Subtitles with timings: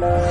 [0.00, 0.30] Hola,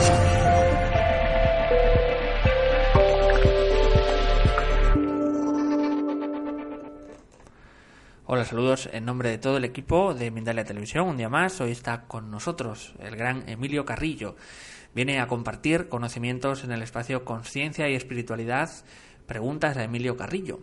[8.46, 11.08] saludos en nombre de todo el equipo de Mindalia Televisión.
[11.08, 14.36] Un día más, hoy está con nosotros el gran Emilio Carrillo.
[14.96, 18.72] Viene a compartir conocimientos en el espacio Conciencia y Espiritualidad.
[19.27, 20.62] Preguntas a Emilio Carrillo.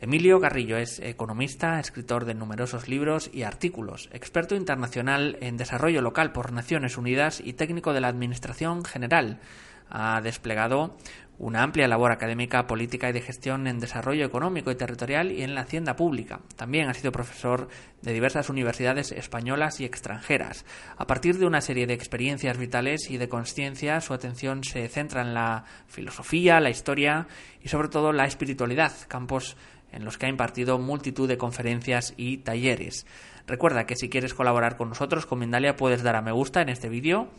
[0.00, 6.32] Emilio Carrillo es economista, escritor de numerosos libros y artículos, experto internacional en desarrollo local
[6.32, 9.40] por Naciones Unidas y técnico de la Administración General.
[9.88, 10.96] Ha desplegado
[11.38, 15.54] una amplia labor académica, política y de gestión en desarrollo económico y territorial y en
[15.54, 16.40] la hacienda pública.
[16.56, 17.68] También ha sido profesor
[18.02, 20.64] de diversas universidades españolas y extranjeras.
[20.96, 25.22] A partir de una serie de experiencias vitales y de conciencia, su atención se centra
[25.22, 27.26] en la filosofía, la historia
[27.60, 29.56] y sobre todo la espiritualidad, campos
[29.94, 33.06] en los que ha impartido multitud de conferencias y talleres.
[33.46, 36.68] Recuerda que si quieres colaborar con nosotros, con Mindalia, puedes dar a me gusta en
[36.68, 37.30] este vídeo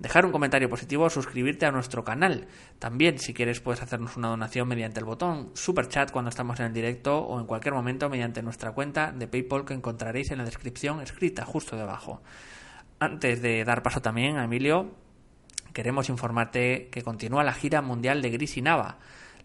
[0.00, 2.48] dejar un comentario positivo o suscribirte a nuestro canal.
[2.78, 6.66] También, si quieres, puedes hacernos una donación mediante el botón Super Chat cuando estamos en
[6.66, 10.44] el directo o en cualquier momento mediante nuestra cuenta de PayPal que encontraréis en la
[10.44, 12.22] descripción escrita justo debajo.
[12.98, 14.90] Antes de dar paso también a Emilio,
[15.74, 18.98] queremos informarte que continúa la gira mundial de Gris y Nava.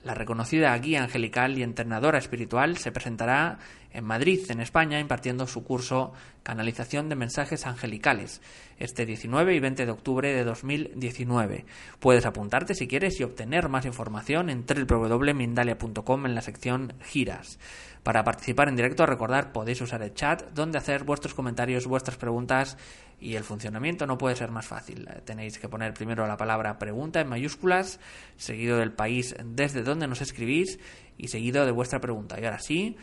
[0.06, 3.58] La reconocida guía angelical y entrenadora espiritual se presentará
[3.96, 8.42] en Madrid, en España, impartiendo su curso Canalización de Mensajes Angelicales,
[8.78, 11.66] este 19 y 20 de octubre de 2019.
[12.00, 17.58] Puedes apuntarte si quieres y obtener más información en www.mindalia.com en la sección Giras.
[18.04, 22.78] Para participar en directo, recordar, podéis usar el chat donde hacer vuestros comentarios, vuestras preguntas
[23.20, 25.10] y el funcionamiento no puede ser más fácil.
[25.26, 28.00] Tenéis que poner primero la palabra pregunta en mayúsculas,
[28.38, 30.80] seguido del país desde donde nos escribís
[31.18, 32.40] y seguido de vuestra pregunta.
[32.40, 32.98] Y ahora sí,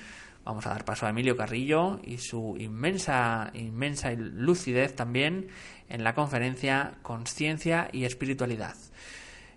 [0.44, 5.48] vamos a dar paso a Emilio Carrillo y su inmensa, inmensa lucidez también
[5.88, 8.75] en la conferencia Conciencia y Espiritualidad.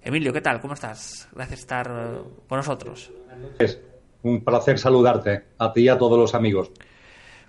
[0.01, 0.62] Emilio, ¿qué tal?
[0.62, 1.28] ¿Cómo estás?
[1.34, 3.12] Gracias por estar eh, con nosotros.
[3.57, 3.81] Es
[4.22, 6.72] un placer saludarte, a ti y a todos los amigos.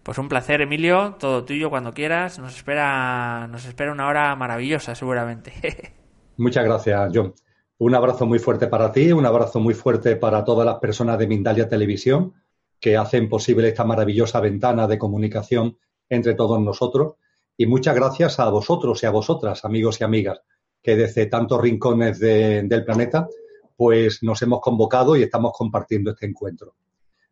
[0.02, 2.38] Pues un placer, Emilio, todo tuyo cuando quieras.
[2.38, 5.52] Nos espera, nos espera una hora maravillosa, seguramente.
[6.36, 7.34] Muchas gracias, John.
[7.78, 11.26] Un abrazo muy fuerte para ti, un abrazo muy fuerte para todas las personas de
[11.26, 12.32] Mindalia Televisión
[12.80, 15.78] que hacen posible esta maravillosa ventana de comunicación
[16.08, 17.14] entre todos nosotros.
[17.56, 20.40] Y muchas gracias a vosotros y a vosotras, amigos y amigas,
[20.82, 23.28] que desde tantos rincones del planeta,
[23.76, 26.74] pues nos hemos convocado y estamos compartiendo este encuentro.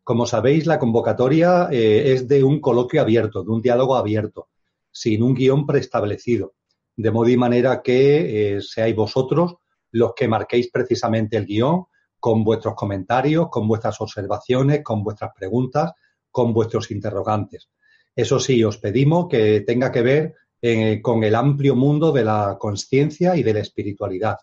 [0.02, 4.48] Como sabéis, la convocatoria eh, es de un coloquio abierto, de un diálogo abierto,
[4.90, 6.54] sin un guion preestablecido,
[6.96, 9.56] de modo y manera que eh, seáis vosotros
[9.90, 11.86] los que marquéis precisamente el guion
[12.24, 15.92] con vuestros comentarios, con vuestras observaciones, con vuestras preguntas,
[16.30, 17.68] con vuestros interrogantes.
[18.16, 22.56] Eso sí, os pedimos que tenga que ver eh, con el amplio mundo de la
[22.58, 24.38] conciencia y de la espiritualidad.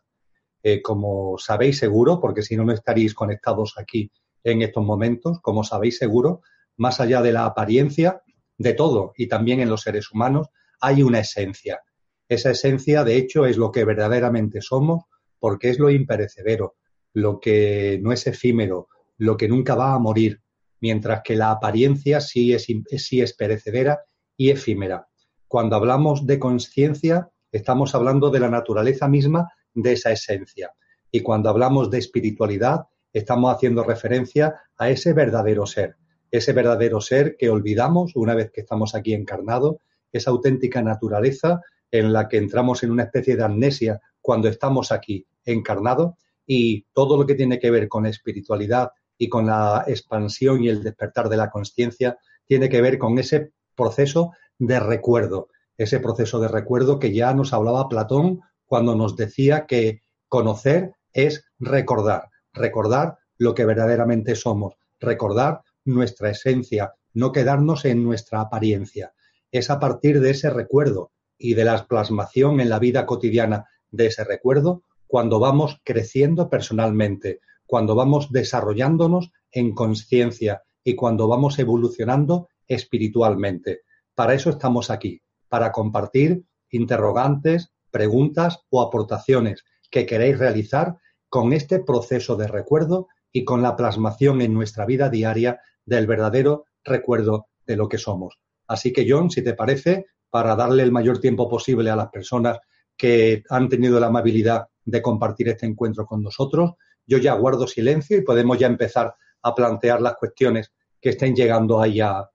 [0.62, 4.12] Eh, como sabéis seguro, porque si no, no estaréis conectados aquí
[4.44, 6.42] en estos momentos, como sabéis seguro,
[6.78, 8.22] más allá de la apariencia
[8.60, 10.50] de todo y también en los seres humanos,
[10.80, 11.82] hay una esencia.
[12.30, 15.06] Esa esencia, de hecho, es lo que verdaderamente somos,
[15.40, 16.76] porque es lo imperecedero,
[17.14, 20.42] lo que no es efímero, lo que nunca va a morir,
[20.80, 24.02] mientras que la apariencia sí es, sí es perecedera
[24.36, 25.08] y efímera.
[25.48, 30.72] Cuando hablamos de conciencia, estamos hablando de la naturaleza misma de esa esencia.
[31.12, 35.98] Y cuando hablamos de espiritualidad, estamos haciendo referencia a ese verdadero ser,
[36.32, 39.76] ese verdadero ser que olvidamos una vez que estamos aquí encarnados,
[40.12, 41.62] esa auténtica naturaleza
[41.92, 46.14] en la que entramos en una especie de amnesia cuando estamos aquí encarnados
[46.46, 50.84] y todo lo que tiene que ver con espiritualidad y con la expansión y el
[50.84, 56.48] despertar de la conciencia tiene que ver con ese proceso de recuerdo, ese proceso de
[56.48, 63.54] recuerdo que ya nos hablaba Platón cuando nos decía que conocer es recordar, recordar lo
[63.54, 69.14] que verdaderamente somos, recordar nuestra esencia, no quedarnos en nuestra apariencia.
[69.52, 74.08] Es a partir de ese recuerdo y de la plasmación en la vida cotidiana de
[74.08, 82.48] ese recuerdo cuando vamos creciendo personalmente, cuando vamos desarrollándonos en conciencia y cuando vamos evolucionando
[82.66, 83.82] espiritualmente.
[84.16, 90.96] Para eso estamos aquí, para compartir interrogantes, preguntas o aportaciones que queréis realizar
[91.28, 96.68] con este proceso de recuerdo y con la plasmación en nuestra vida diaria del verdadero
[96.86, 98.40] recuerdo de lo que somos.
[98.66, 102.60] Así que, John, si te parece, para darle el mayor tiempo posible a las personas
[102.96, 106.72] que han tenido la amabilidad de compartir este encuentro con nosotros.
[107.06, 111.82] Yo ya guardo silencio y podemos ya empezar a plantear las cuestiones que estén llegando
[111.82, 112.28] ahí a,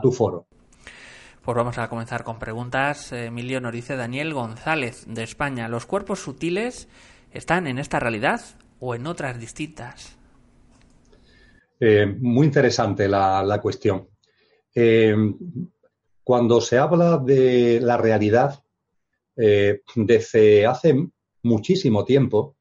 [0.00, 0.46] tu foro.
[1.42, 3.10] Pues vamos a comenzar con preguntas.
[3.12, 5.66] Emilio nos dice Daniel González de España.
[5.66, 6.88] ¿Los cuerpos sutiles
[7.32, 8.40] están en esta realidad
[8.78, 10.16] o en otras distintas?
[11.80, 14.08] Eh, muy interesante la, cuestión.
[14.72, 15.16] Eh,
[16.22, 18.62] cuando se habla de la realidad,
[19.36, 21.08] eh, desde hace
[21.42, 22.56] muchísimo tiempo,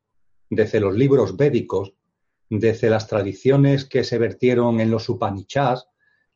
[0.50, 1.94] desde los libros védicos,
[2.50, 5.88] desde las tradiciones que se vertieron en los Upanishads,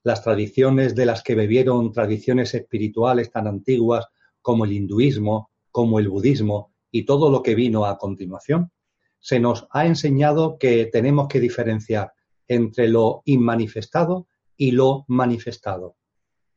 [0.03, 4.05] las tradiciones de las que bebieron tradiciones espirituales tan antiguas
[4.41, 8.71] como el hinduismo, como el budismo y todo lo que vino a continuación,
[9.19, 12.13] se nos ha enseñado que tenemos que diferenciar
[12.47, 15.95] entre lo inmanifestado y lo manifestado.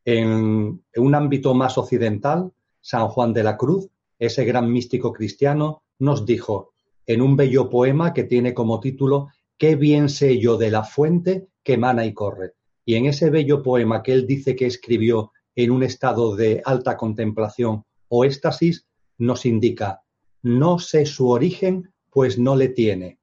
[0.05, 3.88] En un ámbito más occidental, San Juan de la Cruz,
[4.19, 6.73] ese gran místico cristiano, nos dijo
[7.06, 11.49] en un bello poema que tiene como título Qué bien sé yo de la fuente
[11.65, 12.53] que emana y corre.
[12.85, 16.97] Y en ese bello poema que él dice que escribió en un estado de alta
[16.97, 18.87] contemplación o éxtasis,
[19.19, 20.03] nos indica,
[20.43, 23.19] no sé su origen, pues no le tiene,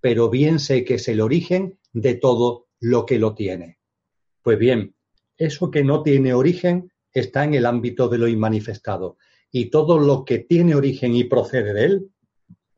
[0.00, 3.78] pero bien sé que es el origen de todo lo que lo tiene.
[4.42, 4.96] Pues bien,
[5.36, 9.16] eso que no tiene origen está en el ámbito de lo inmanifestado,
[9.58, 12.10] y todo lo que tiene origen y procede de él,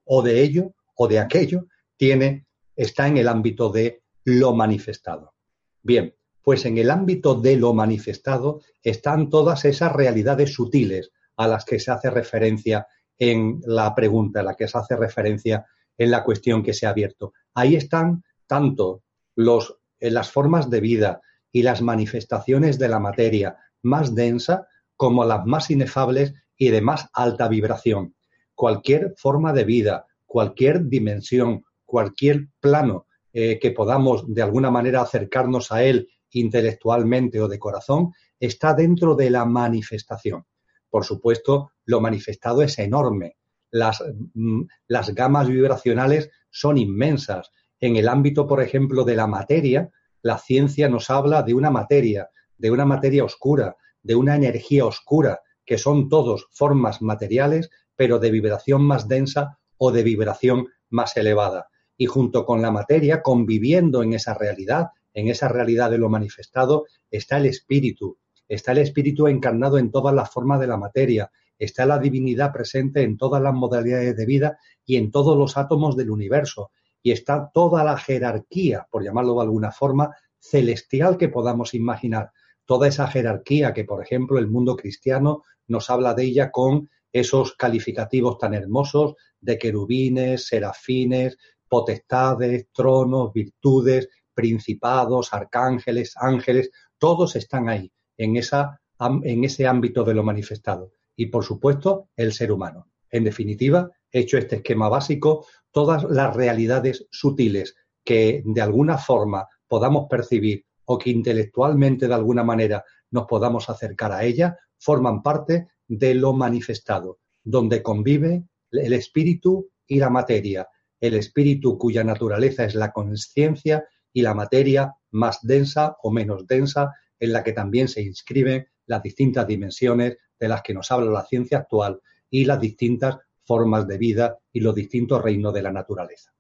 [0.05, 1.67] o de ello, o de aquello,
[1.97, 2.47] tiene,
[2.77, 5.35] está en el ámbito de lo manifestado.
[5.83, 11.65] Bien, pues en el ámbito de lo manifestado están todas esas realidades sutiles a las
[11.65, 12.87] que se hace referencia
[13.19, 15.67] en la pregunta, a la que se hace referencia
[15.97, 17.33] en la cuestión que se ha abierto.
[17.55, 19.03] Ahí están tanto
[19.35, 25.25] los, eh, las formas de vida y las manifestaciones de la materia más densa como
[25.25, 28.15] las más inefables y de más alta vibración.
[28.55, 35.71] Cualquier forma de vida, cualquier dimensión, cualquier plano eh, que podamos de alguna manera acercarnos
[35.71, 40.45] a él intelectualmente o de corazón, está dentro de la manifestación.
[40.91, 43.37] Por supuesto, lo manifestado es enorme.
[43.71, 44.03] Las,
[44.35, 47.51] mm, las gamas vibracionales son inmensas.
[47.81, 49.91] En el ámbito, por ejemplo, de la materia,
[50.23, 55.41] la ciencia nos habla de una materia, de una materia oscura, de una energía oscura,
[55.69, 61.69] que son todos formas materiales, pero de vibración más densa o de vibración más elevada.
[61.99, 66.87] Y junto con la materia, conviviendo en esa realidad, en esa realidad de lo manifestado,
[67.11, 68.17] está el espíritu,
[68.49, 73.03] está el espíritu encarnado en todas las formas de la materia, está la divinidad presente
[73.03, 76.71] en todas las modalidades de vida y en todos los átomos del universo,
[77.03, 82.31] y está toda la jerarquía, por llamarlo de alguna forma, celestial que podamos imaginar.
[82.65, 87.55] Toda esa jerarquía que, por ejemplo, el mundo cristiano nos habla de ella con esos
[87.55, 91.37] calificativos tan hermosos de querubines, serafines,
[91.69, 100.15] potestades, tronos, virtudes, principados, arcángeles, ángeles, todos están ahí, en, esa, en ese ámbito de
[100.15, 100.93] lo manifestado.
[101.17, 102.89] Y, por supuesto, el ser humano.
[103.11, 107.75] En definitiva, hecho este esquema básico, todas las realidades sutiles
[108.05, 114.13] que de alguna forma podamos percibir o que intelectualmente de alguna manera nos podamos acercar
[114.13, 120.69] a ella, forman parte de lo manifestado, donde convive el espíritu y la materia,
[121.01, 126.93] el espíritu cuya naturaleza es la conciencia y la materia más densa o menos densa
[127.19, 131.25] en la que también se inscriben las distintas dimensiones de las que nos habla la
[131.25, 136.33] ciencia actual y las distintas formas de vida y los distintos reinos de la naturaleza.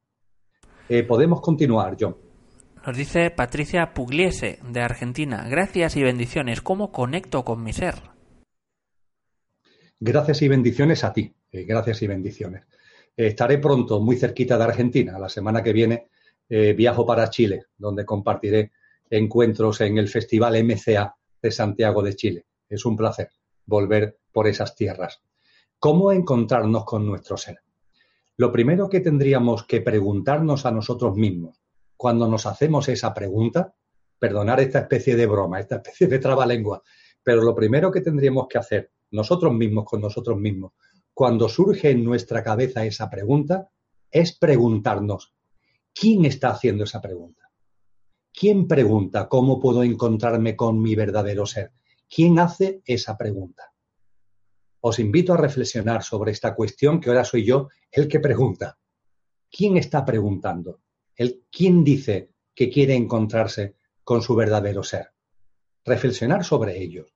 [0.88, 2.16] Eh, podemos continuar, John.
[2.86, 5.46] Nos dice Patricia Pugliese, de Argentina.
[5.48, 6.62] Gracias y bendiciones.
[6.62, 8.17] ¿Cómo conecto con mi ser?
[10.00, 11.34] Gracias y bendiciones a ti.
[11.50, 12.64] Eh, gracias y bendiciones.
[13.16, 15.18] Eh, estaré pronto muy cerquita de Argentina.
[15.18, 16.08] La semana que viene
[16.48, 18.70] eh, viajo para Chile, donde compartiré
[19.10, 22.46] encuentros en el Festival MCA de Santiago de Chile.
[22.68, 23.30] Es un placer
[23.66, 25.20] volver por esas tierras.
[25.80, 27.58] ¿Cómo encontrarnos con nuestro ser?
[28.36, 31.60] Lo primero que tendríamos que preguntarnos a nosotros mismos
[31.96, 33.74] cuando nos hacemos esa pregunta,
[34.16, 36.82] perdonar esta especie de broma, esta especie de trabalengua,
[37.20, 40.72] pero lo primero que tendríamos que hacer nosotros mismos con nosotros mismos,
[41.14, 43.68] cuando surge en nuestra cabeza esa pregunta,
[44.10, 45.34] es preguntarnos,
[46.00, 47.50] ¿Quién está haciendo esa pregunta?
[48.32, 51.72] ¿Quién pregunta cómo puedo encontrarme con mi verdadero ser?
[52.08, 53.72] ¿Quién hace esa pregunta?
[54.80, 58.78] Os invito a reflexionar sobre esta cuestión que ahora soy yo el que pregunta.
[59.50, 60.82] ¿Quién está preguntando?
[61.16, 63.74] El, ¿Quién dice que quiere encontrarse
[64.04, 65.10] con su verdadero ser?
[65.84, 67.06] Reflexionar sobre ello.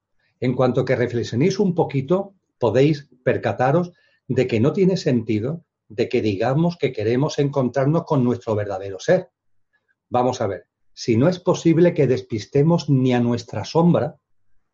[0.43, 3.93] En cuanto que reflexionéis un poquito, podéis percataros
[4.27, 9.31] de que no tiene sentido de que digamos que queremos encontrarnos con nuestro verdadero ser.
[10.11, 14.17] Vamos a ver, si no es posible que despistemos ni a nuestra sombra,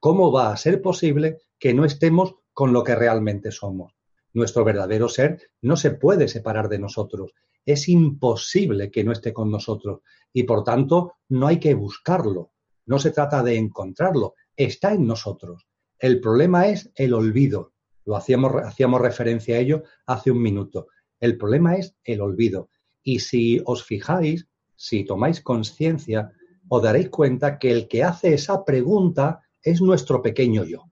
[0.00, 3.92] ¿cómo va a ser posible que no estemos con lo que realmente somos?
[4.32, 7.34] Nuestro verdadero ser no se puede separar de nosotros.
[7.66, 10.00] Es imposible que no esté con nosotros
[10.32, 12.52] y por tanto no hay que buscarlo.
[12.86, 15.66] No se trata de encontrarlo, está en nosotros.
[15.98, 17.72] El problema es el olvido.
[18.04, 20.88] Lo hacíamos, hacíamos referencia a ello hace un minuto.
[21.20, 22.68] El problema es el olvido.
[23.02, 26.32] Y si os fijáis, si tomáis conciencia,
[26.68, 30.90] os daréis cuenta que el que hace esa pregunta es nuestro pequeño yo,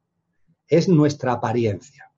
[0.66, 2.12] es nuestra apariencia.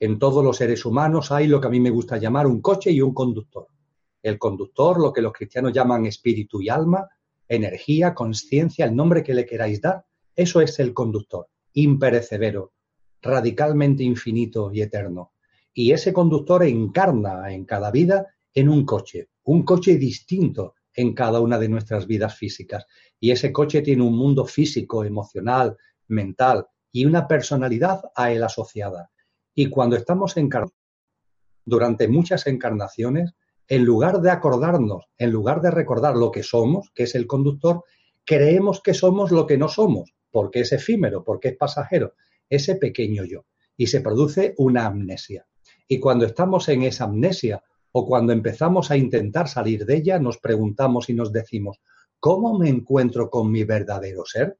[0.00, 2.90] En todos los seres humanos hay lo que a mí me gusta llamar un coche
[2.90, 3.68] y un conductor.
[4.22, 7.08] El conductor, lo que los cristianos llaman espíritu y alma,
[7.46, 10.04] energía, conciencia, el nombre que le queráis dar,
[10.36, 12.72] eso es el conductor, imperecedero,
[13.22, 15.32] radicalmente infinito y eterno.
[15.72, 21.40] Y ese conductor encarna en cada vida en un coche, un coche distinto en cada
[21.40, 22.86] una de nuestras vidas físicas.
[23.18, 25.76] Y ese coche tiene un mundo físico, emocional,
[26.08, 29.10] mental y una personalidad a él asociada.
[29.54, 30.76] Y cuando estamos encarnados,
[31.64, 33.34] durante muchas encarnaciones,
[33.66, 37.82] en lugar de acordarnos, en lugar de recordar lo que somos, que es el conductor,
[38.24, 42.14] creemos que somos lo que no somos, porque es efímero, porque es pasajero,
[42.50, 43.46] ese pequeño yo.
[43.76, 45.46] Y se produce una amnesia.
[45.86, 47.62] Y cuando estamos en esa amnesia
[47.92, 51.80] o cuando empezamos a intentar salir de ella, nos preguntamos y nos decimos,
[52.18, 54.58] ¿cómo me encuentro con mi verdadero ser?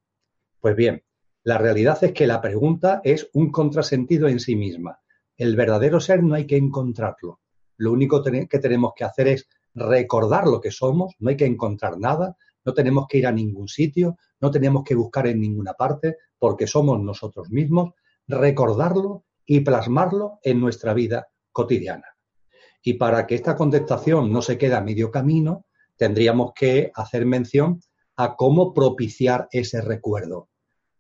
[0.61, 1.03] Pues bien,
[1.43, 5.01] la realidad es que la pregunta es un contrasentido en sí misma.
[5.37, 7.41] El verdadero ser no hay que encontrarlo.
[7.79, 11.99] Lo único que tenemos que hacer es recordar lo que somos, no hay que encontrar
[11.99, 16.19] nada, no tenemos que ir a ningún sitio, no tenemos que buscar en ninguna parte,
[16.39, 17.93] porque somos nosotros mismos,
[18.27, 22.07] recordarlo y plasmarlo en nuestra vida cotidiana.
[22.83, 25.67] Y para que esta contestación no se quede a medio camino,
[25.97, 27.81] tendríamos que hacer mención
[28.17, 30.49] a cómo propiciar ese recuerdo.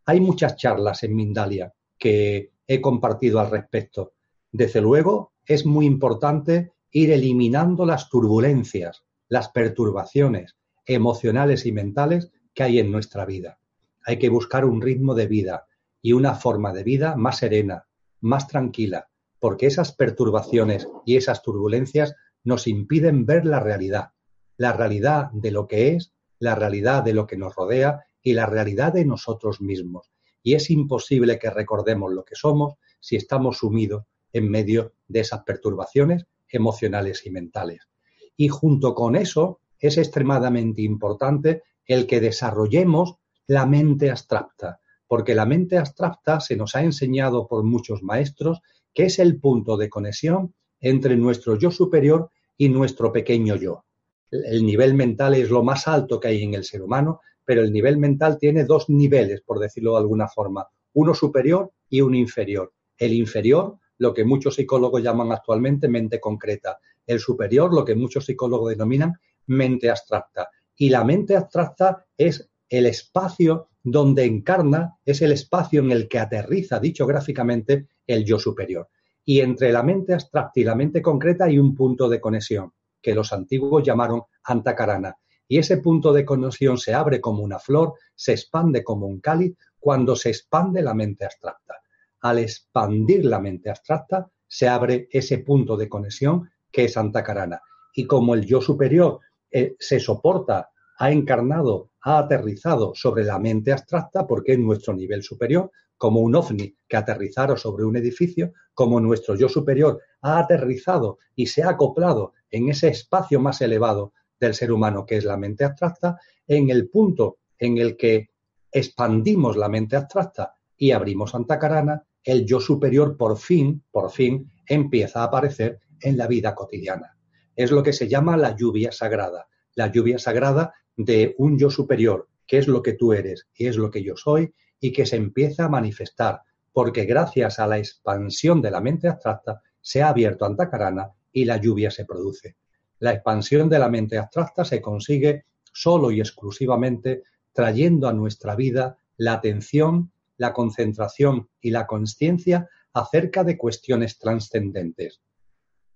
[0.07, 4.15] Hay muchas charlas en Mindalia que he compartido al respecto.
[4.51, 10.57] Desde luego, es muy importante ir eliminando las turbulencias, las perturbaciones
[10.87, 13.59] emocionales y mentales que hay en nuestra vida.
[14.05, 15.67] Hay que buscar un ritmo de vida
[16.03, 17.87] y una forma de vida más serena,
[18.21, 22.15] más tranquila, porque esas perturbaciones y esas turbulencias
[22.45, 24.11] nos impiden ver la realidad,
[24.57, 28.47] la realidad de lo que es, la realidad de lo que nos rodea y la
[28.47, 30.11] realidad de nosotros mismos.
[30.43, 35.43] Y es imposible que recordemos lo que somos si estamos sumidos en medio de esas
[35.45, 37.89] perturbaciones emocionales y mentales.
[38.37, 45.45] Y junto con eso es extremadamente importante el que desarrollemos la mente abstracta, porque la
[45.45, 48.61] mente abstracta se nos ha enseñado por muchos maestros
[48.95, 53.85] que es el punto de conexión entre nuestro yo superior y nuestro pequeño yo.
[54.31, 57.73] El nivel mental es lo más alto que hay en el ser humano, pero el
[57.73, 62.73] nivel mental tiene dos niveles, por decirlo de alguna forma, uno superior y uno inferior.
[62.97, 66.79] El inferior, lo que muchos psicólogos llaman actualmente mente concreta.
[67.07, 69.15] El superior, lo que muchos psicólogos denominan
[69.47, 70.49] mente abstracta.
[70.77, 76.19] Y la mente abstracta es el espacio donde encarna, es el espacio en el que
[76.19, 78.89] aterriza, dicho gráficamente, el yo superior.
[79.25, 83.15] Y entre la mente abstracta y la mente concreta hay un punto de conexión, que
[83.15, 85.17] los antiguos llamaron antacarana.
[85.47, 89.55] Y ese punto de conexión se abre como una flor, se expande como un cáliz
[89.79, 91.75] cuando se expande la mente abstracta.
[92.21, 97.61] Al expandir la mente abstracta, se abre ese punto de conexión que es antacarana.
[97.95, 99.21] Y como el yo superior
[99.57, 105.23] eh, se soporta, ha encarnado, ha aterrizado sobre la mente abstracta porque es nuestro nivel
[105.23, 111.19] superior, como un ovni que aterrizara sobre un edificio, como nuestro yo superior ha aterrizado
[111.37, 115.37] y se ha acoplado en ese espacio más elevado del ser humano que es la
[115.37, 116.19] mente abstracta,
[116.49, 118.31] en el punto en el que
[118.73, 125.21] expandimos la mente abstracta y abrimos Antacarana, el yo superior por fin, por fin, empieza
[125.21, 127.15] a aparecer en la vida cotidiana.
[127.57, 132.29] Es lo que se llama la lluvia sagrada, la lluvia sagrada de un yo superior,
[132.47, 135.17] que es lo que tú eres y es lo que yo soy, y que se
[135.17, 136.43] empieza a manifestar,
[136.73, 141.57] porque gracias a la expansión de la mente abstracta se ha abierto Antacarana y la
[141.57, 142.57] lluvia se produce.
[142.99, 148.99] La expansión de la mente abstracta se consigue solo y exclusivamente trayendo a nuestra vida
[149.17, 155.21] la atención, la concentración y la conciencia acerca de cuestiones trascendentes.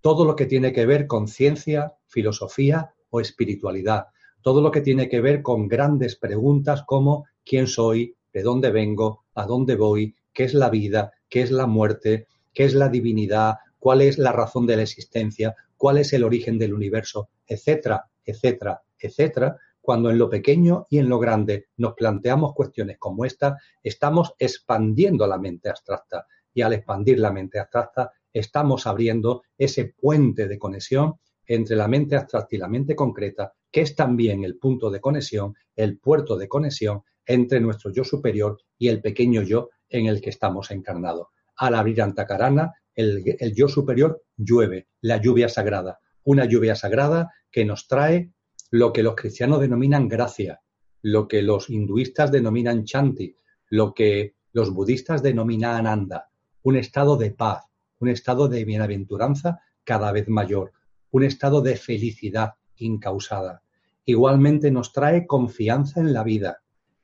[0.00, 4.06] Todo lo que tiene que ver con ciencia, filosofía o espiritualidad,
[4.42, 9.24] todo lo que tiene que ver con grandes preguntas como quién soy, de dónde vengo,
[9.34, 13.56] a dónde voy, qué es la vida, qué es la muerte, qué es la divinidad,
[13.78, 18.82] cuál es la razón de la existencia, cuál es el origen del universo, etcétera, etcétera,
[18.98, 19.56] etcétera.
[19.80, 25.26] cuando en lo pequeño y en lo grande nos planteamos cuestiones como esta, estamos expandiendo
[25.26, 26.26] la mente abstracta.
[26.52, 31.14] Y al expandir la mente abstracta estamos abriendo ese puente de conexión
[31.46, 35.54] entre la mente abstracta y la mente concreta, que es también el punto de conexión,
[35.74, 40.30] el puerto de conexión entre nuestro yo superior y el pequeño yo en el que
[40.30, 41.28] estamos encarnados.
[41.56, 47.64] Al abrir Antacarana, el, el yo superior llueve, la lluvia sagrada, una lluvia sagrada que
[47.64, 48.32] nos trae
[48.70, 50.60] lo que los cristianos denominan gracia,
[51.02, 53.34] lo que los hinduistas denominan chanti,
[53.70, 56.30] lo que los budistas denominan ananda,
[56.62, 57.64] un estado de paz,
[58.00, 60.72] un estado de bienaventuranza cada vez mayor,
[61.10, 63.62] un estado de felicidad incausada.
[64.04, 66.62] Igualmente nos trae confianza en la vida,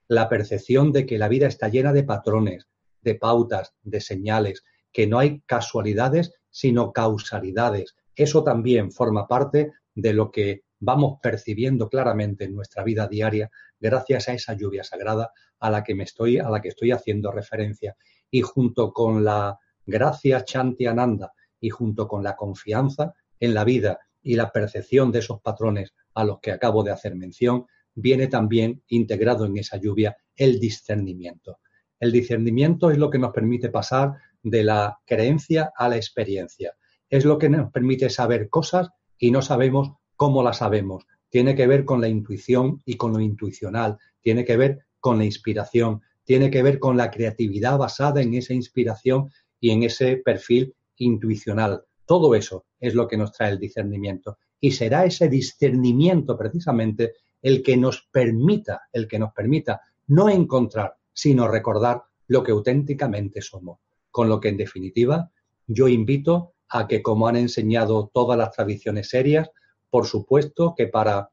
[0.09, 2.69] la percepción de que la vida está llena de patrones,
[3.03, 7.97] de pautas, de señales, que no hay casualidades, sino causalidades.
[8.15, 14.29] Eso también forma parte de lo que vamos percibiendo claramente en nuestra vida diaria gracias
[14.29, 17.97] a esa lluvia sagrada a la que me estoy a la que estoy haciendo referencia
[18.31, 24.01] y junto con la gracia Chanti Ananda y junto con la confianza en la vida
[24.23, 28.83] y la percepción de esos patrones a los que acabo de hacer mención, viene también
[28.89, 31.59] integrado en esa lluvia el discernimiento.
[32.01, 36.75] El discernimiento es lo que nos permite pasar de la creencia a la experiencia.
[37.09, 41.07] Es lo que nos permite saber cosas y no sabemos cómo la sabemos.
[41.29, 45.25] Tiene que ver con la intuición y con lo intuicional, tiene que ver con la
[45.25, 49.31] inspiración, tiene que ver con la creatividad basada en esa inspiración
[49.65, 51.85] y en ese perfil intuicional.
[52.05, 54.37] Todo eso es lo que nos trae el discernimiento.
[54.61, 60.97] Y será ese discernimiento precisamente el que nos permita, el que nos permita no encontrar,
[61.15, 63.79] sino recordar lo que auténticamente somos.
[64.11, 65.31] Con lo que, en definitiva,
[65.67, 69.49] yo invito a que, como han enseñado todas las tradiciones serias,
[69.89, 71.31] por supuesto que para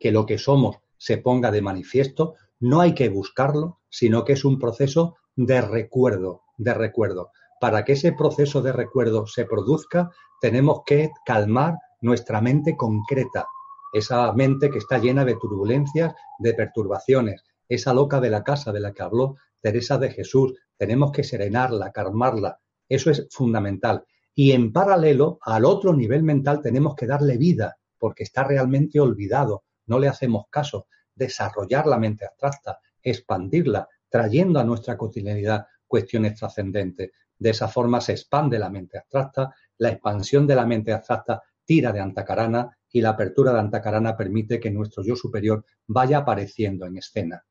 [0.00, 4.44] que lo que somos se ponga de manifiesto, no hay que buscarlo, sino que es
[4.44, 7.30] un proceso de recuerdo, de recuerdo.
[7.62, 13.46] Para que ese proceso de recuerdo se produzca, tenemos que calmar nuestra mente concreta,
[13.92, 18.80] esa mente que está llena de turbulencias, de perturbaciones, esa loca de la casa de
[18.80, 20.54] la que habló Teresa de Jesús.
[20.76, 22.58] Tenemos que serenarla, calmarla.
[22.88, 24.06] Eso es fundamental.
[24.34, 29.62] Y en paralelo, al otro nivel mental tenemos que darle vida, porque está realmente olvidado,
[29.86, 37.10] no le hacemos caso, desarrollar la mente abstracta, expandirla, trayendo a nuestra cotidianidad cuestiones trascendentes.
[37.42, 41.90] De esa forma se expande la mente abstracta, la expansión de la mente abstracta tira
[41.90, 46.98] de Antacarana y la apertura de Antacarana permite que nuestro yo superior vaya apareciendo en
[46.98, 47.44] escena.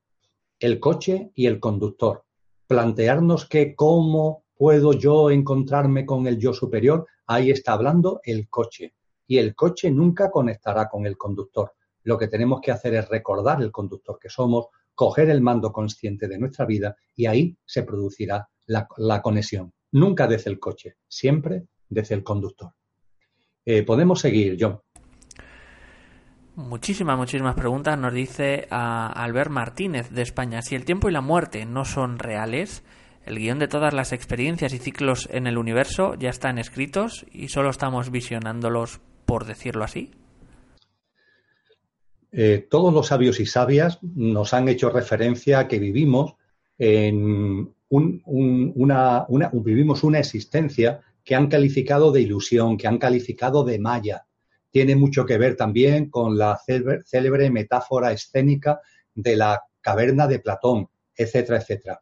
[0.58, 2.24] El coche y el conductor.
[2.68, 8.94] Plantearnos que cómo puedo yo encontrarme con el yo superior, ahí está hablando el coche
[9.28, 11.74] y el coche nunca conectará con el conductor.
[12.04, 16.30] Lo que tenemos que hacer es recordar el conductor que somos, coger el mando consciente
[16.30, 19.74] de nuestra vida y ahí se producirá la, conexión.
[19.92, 22.72] Nunca desde el coche, siempre desde el conductor.
[23.66, 24.80] Eh, podemos seguir, John.
[26.56, 27.98] Muchísimas, muchísimas preguntas.
[27.98, 32.20] Nos dice a Albert Martínez de España, si el tiempo y la muerte no son
[32.20, 32.84] reales,
[33.26, 37.50] el guion de todas las experiencias y ciclos en el universo ya están escritos y
[37.50, 40.12] solo estamos visionándolos por decirlo así?
[42.32, 46.36] Eh, todos los sabios y sabias nos han hecho referencia a que vivimos
[46.78, 47.74] en
[49.64, 54.26] vivimos una existencia que han calificado de ilusión, que han calificado de maya.
[54.70, 56.60] Tiene mucho que ver también con la
[57.06, 58.80] célebre metáfora escénica
[59.14, 62.02] de la caverna de Platón, etcétera, etcétera.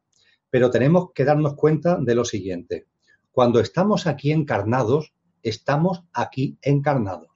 [0.50, 2.88] Pero tenemos que darnos cuenta de lo siguiente.
[3.32, 7.30] Cuando estamos aquí encarnados, estamos aquí encarnados.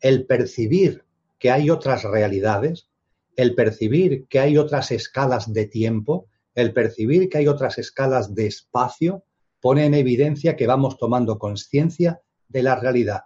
[0.00, 1.04] El percibir
[1.38, 2.88] que hay otras realidades,
[3.36, 6.26] el percibir que hay otras escalas de tiempo,
[6.58, 9.22] el percibir que hay otras escalas de espacio,
[9.60, 13.20] pone en evidencia que vamos tomando conciencia de la realidad.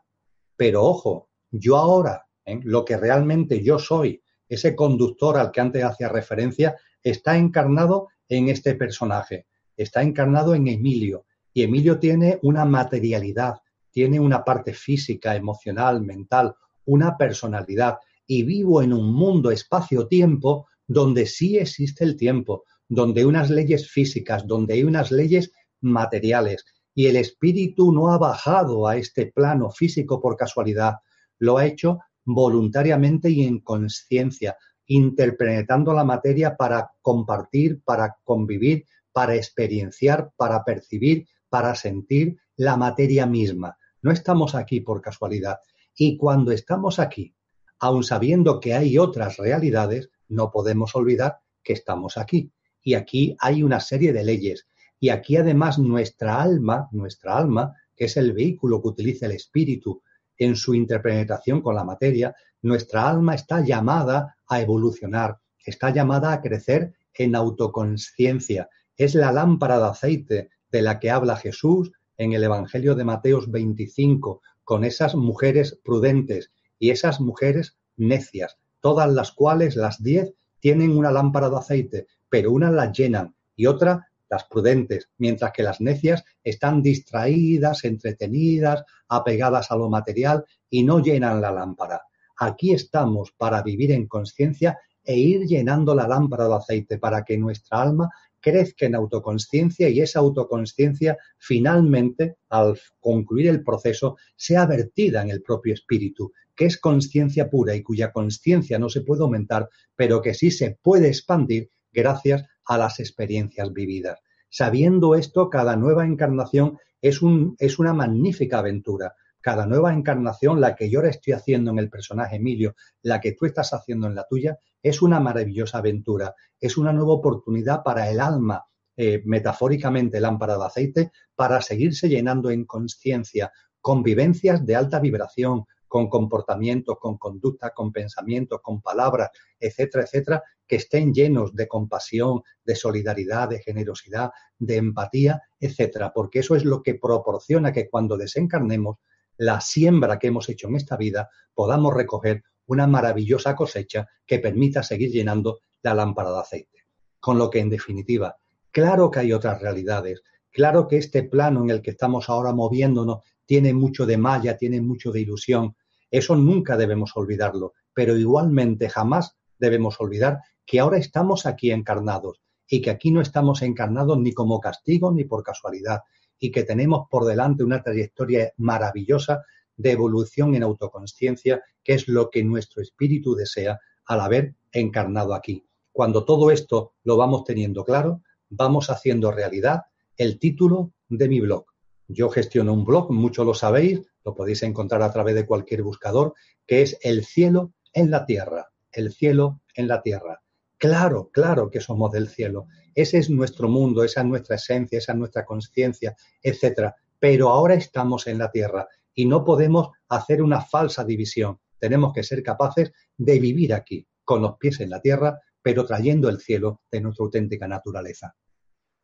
[0.54, 2.60] Pero ojo, yo ahora, ¿eh?
[2.62, 8.50] lo que realmente yo soy, ese conductor al que antes hacía referencia, está encarnado en
[8.50, 9.46] este personaje,
[9.78, 13.54] está encarnado en Emilio, y Emilio tiene una materialidad,
[13.90, 21.24] tiene una parte física, emocional, mental, una personalidad y vivo en un mundo espacio-tiempo donde
[21.24, 22.64] sí existe el tiempo,
[22.94, 25.50] donde hay unas leyes físicas, donde hay unas leyes
[25.80, 30.96] materiales y el espíritu no ha bajado a este plano físico por casualidad,
[31.38, 39.36] lo ha hecho voluntariamente y en conciencia, interpretando la materia para compartir, para convivir, para
[39.36, 43.78] experienciar, para percibir, para sentir la materia misma.
[44.02, 45.60] No estamos aquí por casualidad.
[45.96, 47.34] Y cuando estamos aquí,
[47.78, 52.52] aun sabiendo que hay otras realidades, no podemos olvidar que estamos aquí.
[52.82, 54.66] Y aquí hay una serie de leyes.
[54.98, 60.02] Y aquí además nuestra alma, nuestra alma, que es el vehículo que utiliza el espíritu
[60.38, 66.40] en su interpretación con la materia, nuestra alma está llamada a evolucionar, está llamada a
[66.40, 68.68] crecer en autoconciencia.
[68.96, 73.50] Es la lámpara de aceite de la que habla Jesús en el Evangelio de Mateos
[73.50, 80.96] 25, con esas mujeres prudentes y esas mujeres necias, todas las cuales, las diez, tienen
[80.96, 85.82] una lámpara de aceite, pero una la llenan y otra las prudentes, mientras que las
[85.82, 92.00] necias están distraídas, entretenidas, apegadas a lo material y no llenan la lámpara.
[92.38, 97.36] Aquí estamos para vivir en conciencia e ir llenando la lámpara de aceite para que
[97.36, 98.08] nuestra alma
[98.40, 105.42] crezca en autoconsciencia y esa autoconsciencia finalmente, al concluir el proceso, sea vertida en el
[105.42, 110.32] propio espíritu, que es conciencia pura y cuya conciencia no se puede aumentar, pero que
[110.32, 114.18] sí se puede expandir gracias a las experiencias vividas.
[114.48, 119.14] Sabiendo esto, cada nueva encarnación es, un, es una magnífica aventura.
[119.40, 123.32] Cada nueva encarnación, la que yo ahora estoy haciendo en el personaje Emilio, la que
[123.32, 128.08] tú estás haciendo en la tuya, es una maravillosa aventura, es una nueva oportunidad para
[128.08, 128.64] el alma,
[128.96, 133.50] eh, metafóricamente lámpara de aceite, para seguirse llenando en conciencia,
[133.80, 139.28] con vivencias de alta vibración, con comportamientos, con conducta, con pensamientos, con palabras,
[139.60, 146.38] etcétera, etcétera, que estén llenos de compasión, de solidaridad, de generosidad, de empatía, etcétera, porque
[146.38, 149.00] eso es lo que proporciona que cuando desencarnemos,
[149.36, 154.82] la siembra que hemos hecho en esta vida, podamos recoger una maravillosa cosecha que permita
[154.82, 156.86] seguir llenando la lámpara de aceite.
[157.20, 158.38] Con lo que, en definitiva,
[158.70, 163.18] claro que hay otras realidades, claro que este plano en el que estamos ahora moviéndonos
[163.44, 165.76] tiene mucho de malla, tiene mucho de ilusión.
[166.12, 172.82] Eso nunca debemos olvidarlo, pero igualmente jamás debemos olvidar que ahora estamos aquí encarnados y
[172.82, 176.00] que aquí no estamos encarnados ni como castigo ni por casualidad
[176.38, 179.42] y que tenemos por delante una trayectoria maravillosa
[179.76, 185.64] de evolución en autoconsciencia, que es lo que nuestro espíritu desea al haber encarnado aquí.
[185.92, 189.84] Cuando todo esto lo vamos teniendo claro, vamos haciendo realidad
[190.18, 191.64] el título de mi blog.
[192.06, 196.34] Yo gestiono un blog, muchos lo sabéis, lo podéis encontrar a través de cualquier buscador,
[196.66, 200.42] que es El cielo en la tierra, el cielo en la tierra.
[200.78, 202.66] Claro, claro que somos del cielo.
[202.94, 206.96] Ese es nuestro mundo, esa es nuestra esencia, esa es nuestra conciencia, etcétera.
[207.18, 211.60] Pero ahora estamos en la tierra y no podemos hacer una falsa división.
[211.78, 216.28] Tenemos que ser capaces de vivir aquí, con los pies en la tierra, pero trayendo
[216.28, 218.34] el cielo de nuestra auténtica naturaleza.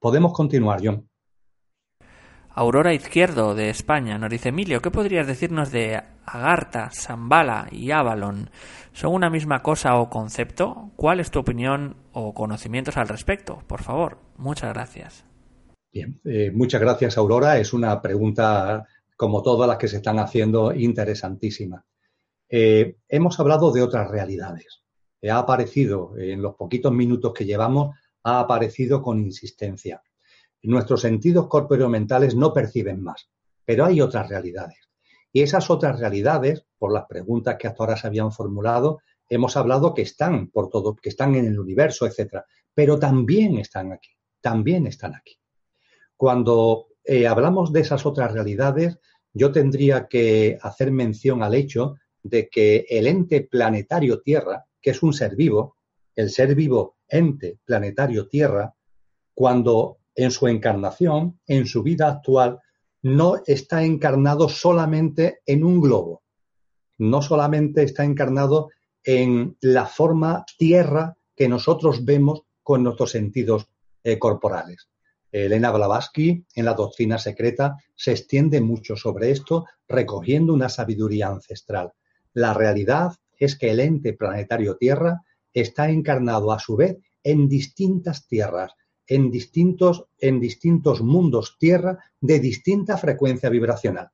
[0.00, 1.08] Podemos continuar, John.
[2.60, 8.50] Aurora Izquierdo, de España, nos dice Emilio, ¿qué podrías decirnos de Agartha, Zambala y Avalon?
[8.92, 10.90] ¿Son una misma cosa o concepto?
[10.96, 13.62] ¿Cuál es tu opinión o conocimientos al respecto?
[13.68, 15.24] Por favor, muchas gracias.
[15.92, 17.60] Bien, eh, muchas gracias, Aurora.
[17.60, 21.84] Es una pregunta como todas las que se están haciendo, interesantísima.
[22.48, 24.82] Eh, hemos hablado de otras realidades.
[25.30, 27.94] ha aparecido, en los poquitos minutos que llevamos,
[28.24, 30.02] ha aparecido con insistencia.
[30.62, 33.30] Nuestros sentidos corporeo-mentales no perciben más,
[33.64, 34.88] pero hay otras realidades.
[35.32, 39.94] Y esas otras realidades, por las preguntas que hasta ahora se habían formulado, hemos hablado
[39.94, 42.44] que están por todo, que están en el universo, etcétera,
[42.74, 45.38] pero también están aquí, también están aquí.
[46.16, 48.98] Cuando eh, hablamos de esas otras realidades,
[49.32, 55.02] yo tendría que hacer mención al hecho de que el ente planetario Tierra, que es
[55.02, 55.76] un ser vivo,
[56.16, 58.74] el ser vivo ente planetario Tierra,
[59.34, 62.58] cuando en su encarnación, en su vida actual,
[63.02, 66.24] no está encarnado solamente en un globo,
[66.98, 68.70] no solamente está encarnado
[69.04, 73.68] en la forma Tierra que nosotros vemos con nuestros sentidos
[74.02, 74.88] eh, corporales.
[75.30, 81.92] Elena Blavatsky, en la doctrina secreta, se extiende mucho sobre esto, recogiendo una sabiduría ancestral.
[82.32, 88.26] La realidad es que el ente planetario Tierra está encarnado a su vez en distintas
[88.26, 88.72] tierras,
[89.08, 94.10] en distintos, en distintos mundos Tierra de distinta frecuencia vibracional.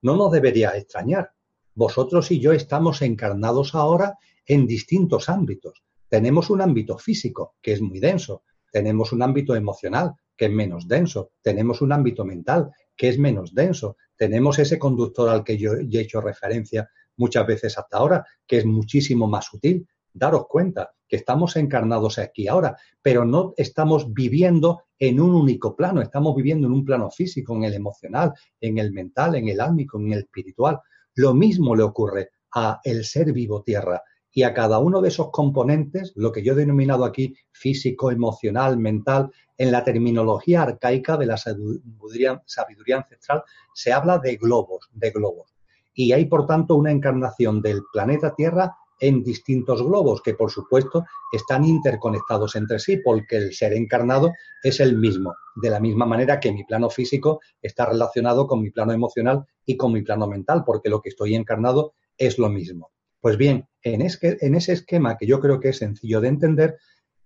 [0.00, 1.32] No nos debería extrañar.
[1.74, 4.14] Vosotros y yo estamos encarnados ahora
[4.46, 5.82] en distintos ámbitos.
[6.08, 8.42] Tenemos un ámbito físico, que es muy denso.
[8.72, 11.32] Tenemos un ámbito emocional, que es menos denso.
[11.42, 13.96] Tenemos un ámbito mental, que es menos denso.
[14.16, 18.64] Tenemos ese conductor al que yo he hecho referencia muchas veces hasta ahora, que es
[18.64, 19.86] muchísimo más sutil.
[20.18, 26.02] Daros cuenta que estamos encarnados aquí ahora, pero no estamos viviendo en un único plano,
[26.02, 29.98] estamos viviendo en un plano físico, en el emocional, en el mental, en el álmico,
[29.98, 30.80] en el espiritual.
[31.14, 35.30] Lo mismo le ocurre a el ser vivo tierra y a cada uno de esos
[35.30, 41.26] componentes, lo que yo he denominado aquí físico, emocional, mental, en la terminología arcaica de
[41.26, 43.42] la sabiduría, sabiduría ancestral
[43.74, 45.54] se habla de globos, de globos.
[45.94, 51.04] Y hay, por tanto, una encarnación del planeta Tierra en distintos globos que, por supuesto,
[51.32, 54.32] están interconectados entre sí, porque el ser encarnado
[54.62, 58.70] es el mismo, de la misma manera que mi plano físico está relacionado con mi
[58.70, 62.90] plano emocional y con mi plano mental, porque lo que estoy encarnado es lo mismo.
[63.20, 66.78] Pues bien, en, en ese esquema que yo creo que es sencillo de entender,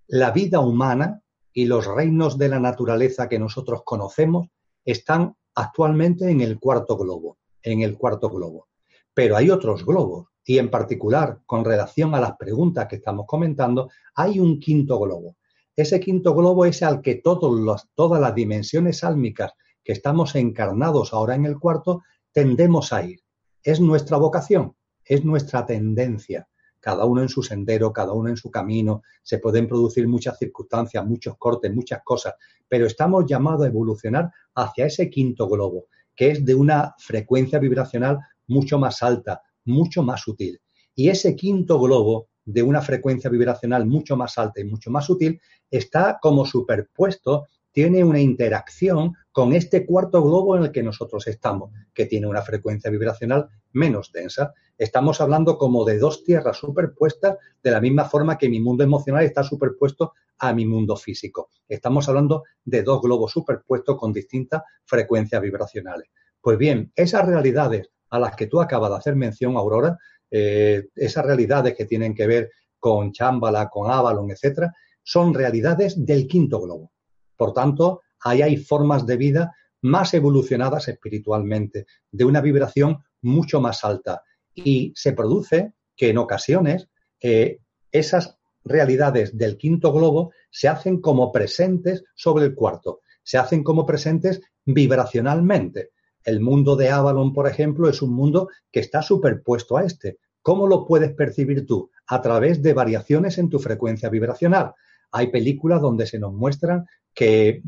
[0.07, 4.49] la vida humana y los reinos de la naturaleza que nosotros conocemos
[4.85, 8.69] están actualmente en el cuarto globo, en el cuarto globo.
[9.15, 13.91] Pero hay otros globos y en particular con relación a las preguntas que estamos comentando,
[14.15, 15.37] hay un quinto globo.
[15.75, 19.53] Ese quinto globo es al que todos todas las dimensiones álmicas
[19.83, 22.03] que estamos encarnados ahora en el cuarto
[22.33, 23.21] tendemos a ir.
[23.63, 26.49] Es nuestra vocación, es nuestra tendencia.
[26.81, 31.07] Cada uno en su sendero, cada uno en su camino, se pueden producir muchas circunstancias,
[31.07, 32.35] muchos cortes, muchas cosas,
[32.69, 38.19] pero estamos llamados a evolucionar hacia ese quinto globo, que es de una frecuencia vibracional
[38.49, 40.61] mucho más alta, mucho más sutil.
[40.95, 45.41] Y ese quinto globo de una frecuencia vibracional mucho más alta y mucho más sutil
[45.71, 51.73] está como superpuesto, tiene una interacción con este cuarto globo en el que nosotros estamos,
[51.95, 54.53] que tiene una frecuencia vibracional menos densa.
[54.77, 59.25] Estamos hablando como de dos tierras superpuestas de la misma forma que mi mundo emocional
[59.25, 61.49] está superpuesto a mi mundo físico.
[61.69, 66.09] Estamos hablando de dos globos superpuestos con distintas frecuencias vibracionales.
[66.41, 69.97] Pues bien, esas realidades a las que tú acabas de hacer mención, Aurora,
[70.31, 74.71] eh, esas realidades que tienen que ver con Chambala, con Avalon, etcétera,
[75.03, 76.93] son realidades del quinto globo.
[77.35, 83.83] Por tanto, ahí hay formas de vida más evolucionadas espiritualmente, de una vibración mucho más
[83.83, 84.23] alta.
[84.55, 91.33] Y se produce que en ocasiones eh, esas realidades del quinto globo se hacen como
[91.33, 95.93] presentes sobre el cuarto, se hacen como presentes vibracionalmente.
[96.25, 100.19] El mundo de Avalon, por ejemplo, es un mundo que está superpuesto a este.
[100.43, 101.91] ¿Cómo lo puedes percibir tú?
[102.07, 104.75] A través de variaciones en tu frecuencia vibracional.
[105.13, 107.63] Hay películas donde se nos muestran que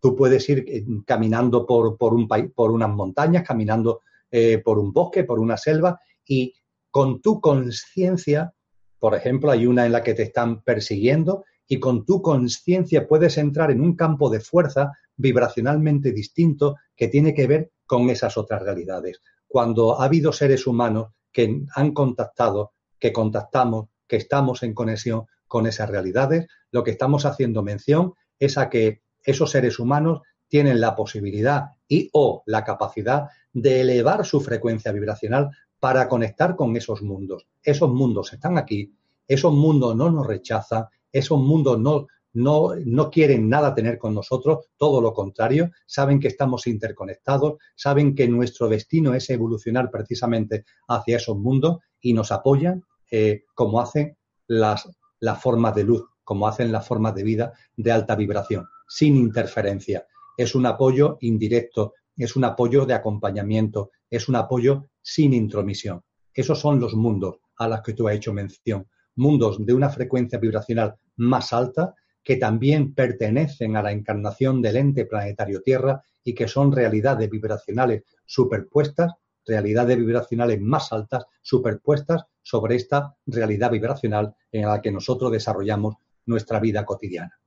[0.00, 4.92] tú puedes ir eh, caminando por, por, un, por unas montañas, caminando eh, por un
[4.92, 6.54] bosque, por una selva, y
[6.90, 8.52] con tu conciencia,
[8.98, 13.38] por ejemplo, hay una en la que te están persiguiendo, y con tu conciencia puedes
[13.38, 18.62] entrar en un campo de fuerza vibracionalmente distinto que tiene que ver con esas otras
[18.62, 19.20] realidades.
[19.48, 25.66] Cuando ha habido seres humanos que han contactado, que contactamos, que estamos en conexión con
[25.66, 30.94] esas realidades, lo que estamos haciendo mención es a que esos seres humanos tienen la
[30.94, 35.50] posibilidad y o la capacidad de elevar su frecuencia vibracional
[35.80, 37.48] para conectar con esos mundos.
[37.60, 38.94] Esos mundos están aquí,
[39.26, 44.68] esos mundos no nos rechazan, esos mundos no, no, no quieren nada tener con nosotros,
[44.76, 51.16] todo lo contrario, saben que estamos interconectados, saben que nuestro destino es evolucionar precisamente hacia
[51.16, 54.16] esos mundos y nos apoyan eh, como hacen
[54.46, 54.88] las,
[55.18, 60.06] las formas de luz, como hacen las formas de vida de alta vibración, sin interferencia.
[60.36, 66.02] Es un apoyo indirecto, es un apoyo de acompañamiento, es un apoyo sin intromisión.
[66.32, 68.88] Esos son los mundos a los que tú has hecho mención.
[69.16, 75.06] Mundos de una frecuencia vibracional más alta que también pertenecen a la encarnación del ente
[75.06, 79.12] planetario Tierra y que son realidades vibracionales superpuestas,
[79.46, 86.60] realidades vibracionales más altas superpuestas sobre esta realidad vibracional en la que nosotros desarrollamos nuestra
[86.60, 87.38] vida cotidiana.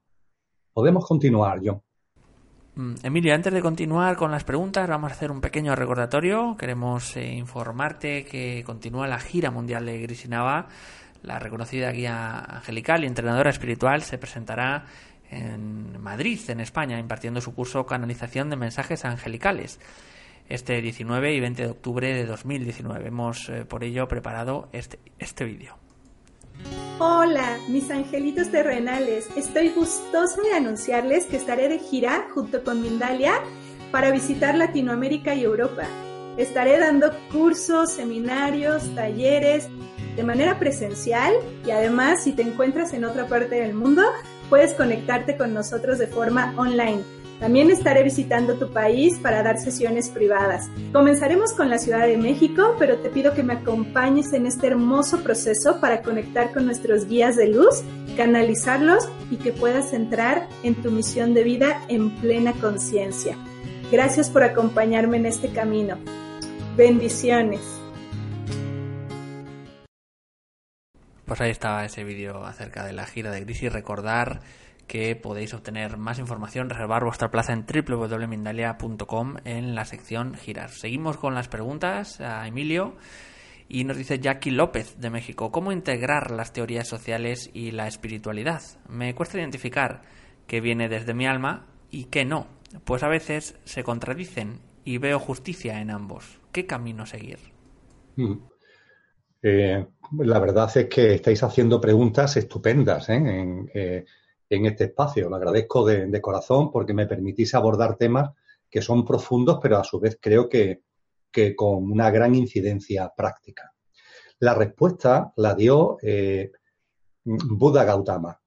[0.73, 1.81] Podemos continuar, John.
[2.75, 6.57] Mm, Emilio, antes de continuar con las preguntas, vamos a hacer un pequeño recordatorio.
[6.57, 10.67] Queremos eh, informarte que continúa la gira mundial de Grisinava
[11.23, 14.85] la reconocida guía angelical y entrenadora espiritual se presentará
[15.31, 19.79] en Madrid, en España, impartiendo su curso Canalización de Mensajes Angelicales
[20.49, 23.07] este 19 y 20 de octubre de 2019.
[23.07, 25.77] Hemos eh, por ello preparado este, este vídeo.
[26.99, 29.29] Hola, mis angelitos terrenales.
[29.35, 33.33] Estoy gustosa de anunciarles que estaré de gira junto con Mindalia
[33.91, 35.87] para visitar Latinoamérica y Europa.
[36.37, 39.67] Estaré dando cursos, seminarios, talleres
[40.15, 41.33] de manera presencial
[41.65, 44.03] y además si te encuentras en otra parte del mundo,
[44.49, 47.01] puedes conectarte con nosotros de forma online.
[47.39, 50.69] También estaré visitando tu país para dar sesiones privadas.
[50.93, 55.21] Comenzaremos con la Ciudad de México, pero te pido que me acompañes en este hermoso
[55.23, 57.83] proceso para conectar con nuestros guías de luz,
[58.15, 63.35] canalizarlos y que puedas entrar en tu misión de vida en plena conciencia.
[63.93, 65.99] Gracias por acompañarme en este camino.
[66.75, 67.61] Bendiciones.
[71.25, 74.39] Pues ahí estaba ese vídeo acerca de la gira de Gris y recordar
[74.87, 80.71] que podéis obtener más información, reservar vuestra plaza en www.mindalia.com en la sección girar.
[80.71, 82.95] Seguimos con las preguntas a Emilio
[83.69, 88.63] y nos dice Jackie López de México, ¿cómo integrar las teorías sociales y la espiritualidad?
[88.89, 90.01] Me cuesta identificar
[90.47, 92.47] qué viene desde mi alma y qué no,
[92.83, 96.39] pues a veces se contradicen y veo justicia en ambos.
[96.51, 97.39] ¿Qué camino seguir?
[98.15, 98.33] Mm.
[99.41, 99.85] Eh,
[100.19, 103.15] la verdad es que estáis haciendo preguntas estupendas ¿eh?
[103.15, 104.05] en, eh,
[104.49, 105.29] en, este espacio.
[105.29, 108.31] Lo agradezco de, de, corazón porque me permitís abordar temas
[108.69, 110.83] que son profundos, pero a su vez creo que,
[111.29, 113.73] que con una gran incidencia práctica.
[114.39, 115.97] La respuesta la dio
[117.23, 118.41] Buda Gautama,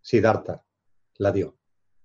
[0.00, 0.64] Siddhartha,
[1.18, 1.59] la dio.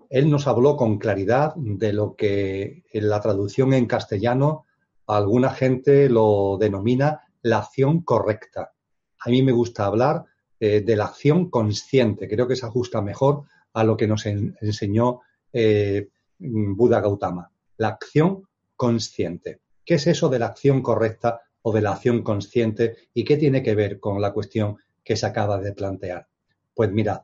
[0.09, 4.65] Él nos habló con claridad de lo que en la traducción en castellano
[5.07, 8.73] alguna gente lo denomina la acción correcta.
[9.19, 10.25] A mí me gusta hablar
[10.59, 12.27] eh, de la acción consciente.
[12.27, 15.21] Creo que se ajusta mejor a lo que nos en, enseñó
[15.53, 17.51] eh, Buda Gautama.
[17.77, 19.59] La acción consciente.
[19.83, 23.61] ¿Qué es eso de la acción correcta o de la acción consciente y qué tiene
[23.61, 26.27] que ver con la cuestión que se acaba de plantear?
[26.73, 27.21] Pues mirad,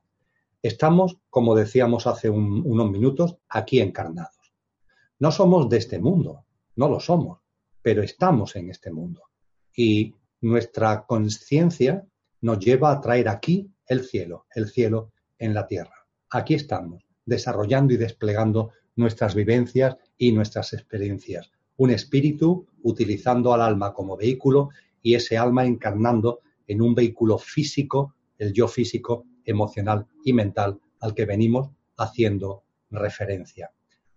[0.62, 4.54] estamos, como decíamos hace un, unos minutos, aquí encarnados.
[5.20, 6.46] No somos de este mundo,
[6.76, 7.40] no lo somos,
[7.82, 9.24] pero estamos en este mundo
[9.76, 12.06] y nuestra conciencia
[12.42, 16.08] nos lleva a traer aquí el cielo, el cielo en la tierra.
[16.30, 21.52] Aquí estamos, desarrollando y desplegando nuestras vivencias y nuestras experiencias.
[21.78, 24.70] Un espíritu utilizando al alma como vehículo
[25.02, 31.14] y ese alma encarnando en un vehículo físico, el yo físico, emocional y mental al
[31.14, 33.72] que venimos haciendo referencia.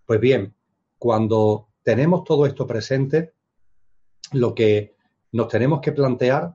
[0.05, 0.55] Pues bien,
[0.99, 3.33] cuando tenemos todo esto presente,
[4.33, 4.95] lo que
[5.33, 6.55] nos tenemos que plantear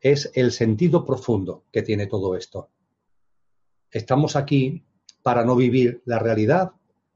[0.00, 2.70] es el sentido profundo que tiene todo esto.
[3.90, 4.84] Estamos aquí
[5.22, 6.72] para no vivir la realidad,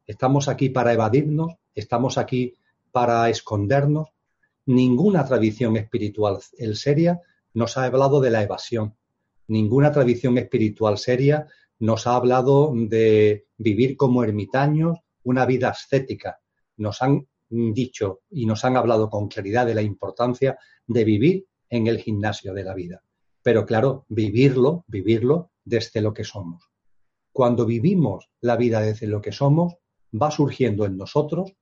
[0.07, 2.55] estamos aquí para evadirnos, estamos aquí
[2.91, 4.09] para escondernos.
[4.67, 6.39] Ninguna tradición espiritual
[6.75, 7.21] seria
[7.55, 8.97] nos ha hablado de la evasión.
[9.53, 11.47] Ninguna tradición espiritual seria
[11.79, 16.41] nos ha hablado de vivir como ermitaños, una vida ascética.
[16.79, 21.87] Nos han dicho y nos han hablado con claridad de la importancia de vivir en
[21.87, 23.03] el gimnasio de la vida.
[23.43, 26.71] Pero claro, vivirlo, vivirlo desde lo que somos.
[27.31, 29.75] Cuando vivimos la vida desde lo que somos,
[30.15, 31.53] va surgiendo en nosotros,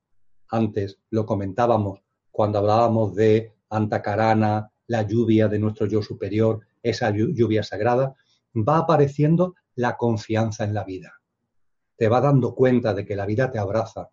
[0.47, 1.99] antes lo comentábamos
[2.31, 8.15] cuando hablábamos de Antacarana, la lluvia de nuestro yo superior, esa lluvia sagrada,
[8.55, 11.21] va apareciendo la confianza en la vida.
[11.95, 14.09] Te va dando cuenta de que la vida te abraza,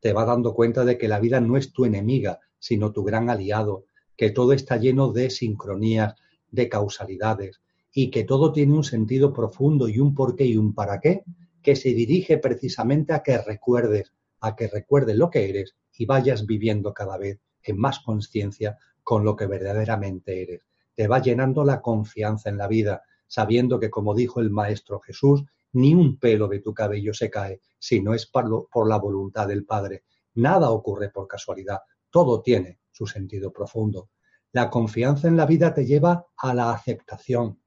[0.00, 3.30] te va dando cuenta de que la vida no es tu enemiga, sino tu gran
[3.30, 3.84] aliado,
[4.16, 6.14] que todo está lleno de sincronías,
[6.50, 7.60] de causalidades,
[7.92, 11.24] y que todo tiene un sentido profundo y un porqué y un para qué,
[11.62, 16.46] que se dirige precisamente a que recuerdes, a que recuerdes lo que eres y vayas
[16.46, 20.71] viviendo cada vez en más conciencia con lo que verdaderamente eres.
[20.94, 25.44] Te va llenando la confianza en la vida, sabiendo que, como dijo el Maestro Jesús,
[25.72, 29.64] ni un pelo de tu cabello se cae, si no es por, la voluntad del
[29.64, 30.04] Padre.
[30.34, 34.10] Nada ocurre por casualidad, todo tiene su sentido profundo.
[34.52, 37.58] La confianza en la vida te lleva a la aceptación.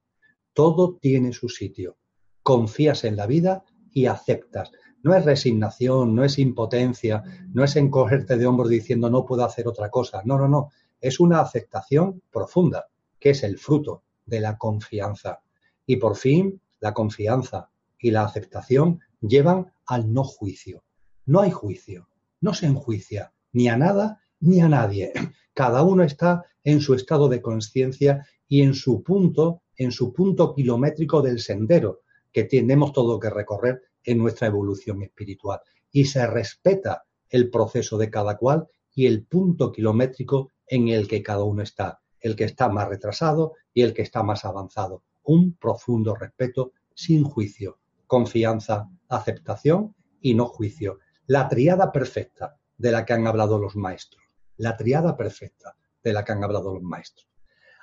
[0.54, 1.98] Todo tiene su sitio.
[2.44, 4.72] Confías en la vida y aceptas.
[5.02, 9.68] No es resignación, no es impotencia, no es encogerte de hombros diciendo no puedo hacer
[9.68, 10.22] otra cosa.
[10.26, 10.70] No, no, no.
[11.00, 12.86] Es una aceptación profunda,
[13.26, 15.42] que es el fruto de la confianza.
[15.88, 20.84] Y por fin, la confianza y la aceptación llevan al no juicio.
[21.26, 22.08] No hay juicio,
[22.40, 25.12] no se enjuicia ni a nada ni a nadie.
[25.56, 30.54] Cada uno está en su estado de conciencia y en su punto, en su punto
[30.54, 35.62] kilométrico del sendero que tenemos todo que recorrer en nuestra evolución espiritual.
[35.92, 41.24] Y se respeta el proceso de cada cual y el punto kilométrico en el que
[41.24, 45.04] cada uno está, el que está más retrasado y el que está más avanzado.
[45.26, 47.78] Un profundo respeto sin juicio,
[48.08, 50.98] confianza, aceptación y no juicio.
[51.28, 54.24] La triada perfecta de la que han hablado los maestros.
[54.58, 57.28] La triada perfecta de la que han hablado los maestros.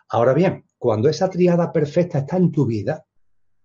[0.08, 3.06] Ahora bien, cuando esa triada perfecta está en tu vida,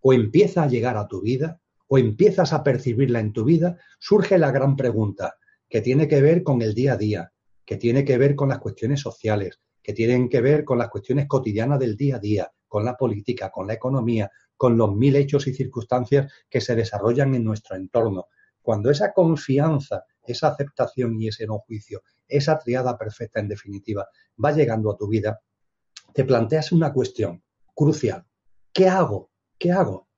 [0.01, 4.37] o empieza a llegar a tu vida, o empiezas a percibirla en tu vida, surge
[4.37, 5.37] la gran pregunta
[5.67, 7.33] que tiene que ver con el día a día,
[7.65, 11.27] que tiene que ver con las cuestiones sociales, que tienen que ver con las cuestiones
[11.27, 15.47] cotidianas del día a día, con la política, con la economía, con los mil hechos
[15.47, 18.25] y circunstancias que se desarrollan en nuestro entorno.
[18.61, 24.05] Cuando esa confianza, esa aceptación y ese no juicio, esa triada perfecta en definitiva,
[24.43, 25.39] va llegando a tu vida,
[26.13, 27.41] te planteas una cuestión
[27.73, 28.25] crucial.
[28.73, 29.31] ¿Qué hago?
[29.57, 30.09] ¿Qué hago?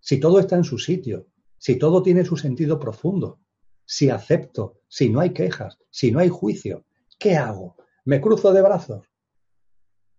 [0.00, 1.26] Si todo está en su sitio,
[1.58, 3.38] si todo tiene su sentido profundo,
[3.84, 6.86] si acepto, si no hay quejas, si no hay juicio,
[7.18, 7.76] ¿qué hago?
[8.04, 9.06] ¿Me cruzo de brazos?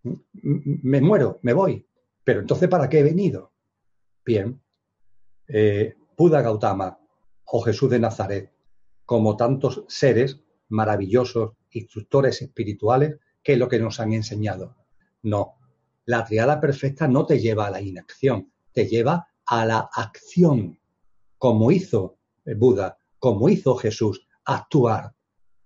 [0.03, 1.39] ¿Me muero?
[1.41, 1.87] ¿Me voy?
[2.23, 3.53] Pero entonces, ¿para qué he venido?
[4.25, 4.61] Bien,
[5.47, 6.99] eh, Buda Gautama
[7.45, 8.51] o Jesús de Nazaret,
[9.05, 14.75] como tantos seres maravillosos, instructores espirituales, ¿qué es lo que nos han enseñado?
[15.21, 15.55] No,
[16.05, 20.79] la triada perfecta no te lleva a la inacción, te lleva a la acción,
[21.37, 25.14] como hizo Buda, como hizo Jesús, actuar.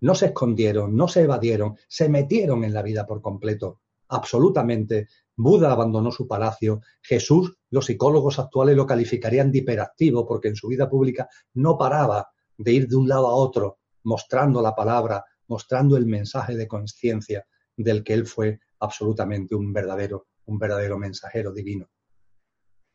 [0.01, 5.07] No se escondieron, no se evadieron, se metieron en la vida por completo, absolutamente.
[5.35, 10.67] Buda abandonó su palacio, Jesús, los psicólogos actuales lo calificarían de hiperactivo porque en su
[10.67, 15.95] vida pública no paraba de ir de un lado a otro, mostrando la palabra, mostrando
[15.95, 17.45] el mensaje de conciencia
[17.75, 21.89] del que él fue absolutamente un verdadero, un verdadero mensajero divino.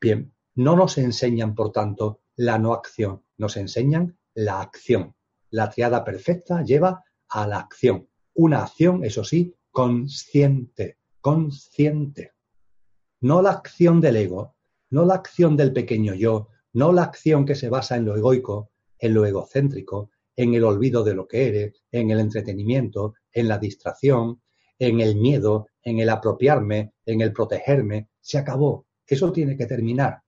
[0.00, 5.14] Bien, no nos enseñan, por tanto, la no acción, nos enseñan la acción.
[5.54, 8.08] La triada perfecta lleva a la acción.
[8.34, 12.32] Una acción, eso sí, consciente, consciente.
[13.20, 14.56] No la acción del ego,
[14.90, 18.72] no la acción del pequeño yo, no la acción que se basa en lo egoico,
[18.98, 23.58] en lo egocéntrico, en el olvido de lo que eres, en el entretenimiento, en la
[23.58, 24.42] distracción,
[24.76, 28.08] en el miedo, en el apropiarme, en el protegerme.
[28.20, 28.88] Se acabó.
[29.06, 30.20] Eso tiene que terminar.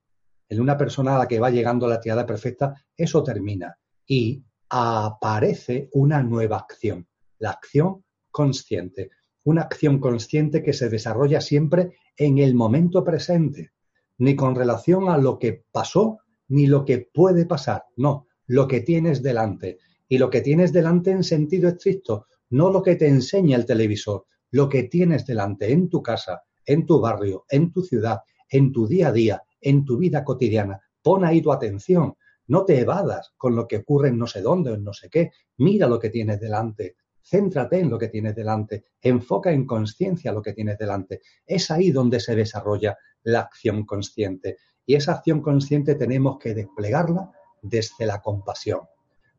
[0.47, 3.77] En una persona a la que va llegando la triada perfecta, eso termina.
[4.05, 7.07] Y aparece una nueva acción,
[7.39, 9.11] la acción consciente.
[9.43, 13.71] Una acción consciente que se desarrolla siempre en el momento presente,
[14.17, 17.85] ni con relación a lo que pasó, ni lo que puede pasar.
[17.95, 19.77] No, lo que tienes delante.
[20.09, 24.25] Y lo que tienes delante en sentido estricto, no lo que te enseña el televisor,
[24.51, 28.87] lo que tienes delante en tu casa, en tu barrio, en tu ciudad, en tu
[28.87, 30.79] día a día, en tu vida cotidiana.
[31.01, 32.15] Pon ahí tu atención.
[32.47, 35.09] No te evadas con lo que ocurre en no sé dónde o en no sé
[35.09, 35.31] qué.
[35.57, 36.95] Mira lo que tienes delante.
[37.21, 38.85] Céntrate en lo que tienes delante.
[39.01, 41.21] Enfoca en conciencia lo que tienes delante.
[41.45, 44.57] Es ahí donde se desarrolla la acción consciente.
[44.85, 47.29] Y esa acción consciente tenemos que desplegarla
[47.61, 48.81] desde la compasión.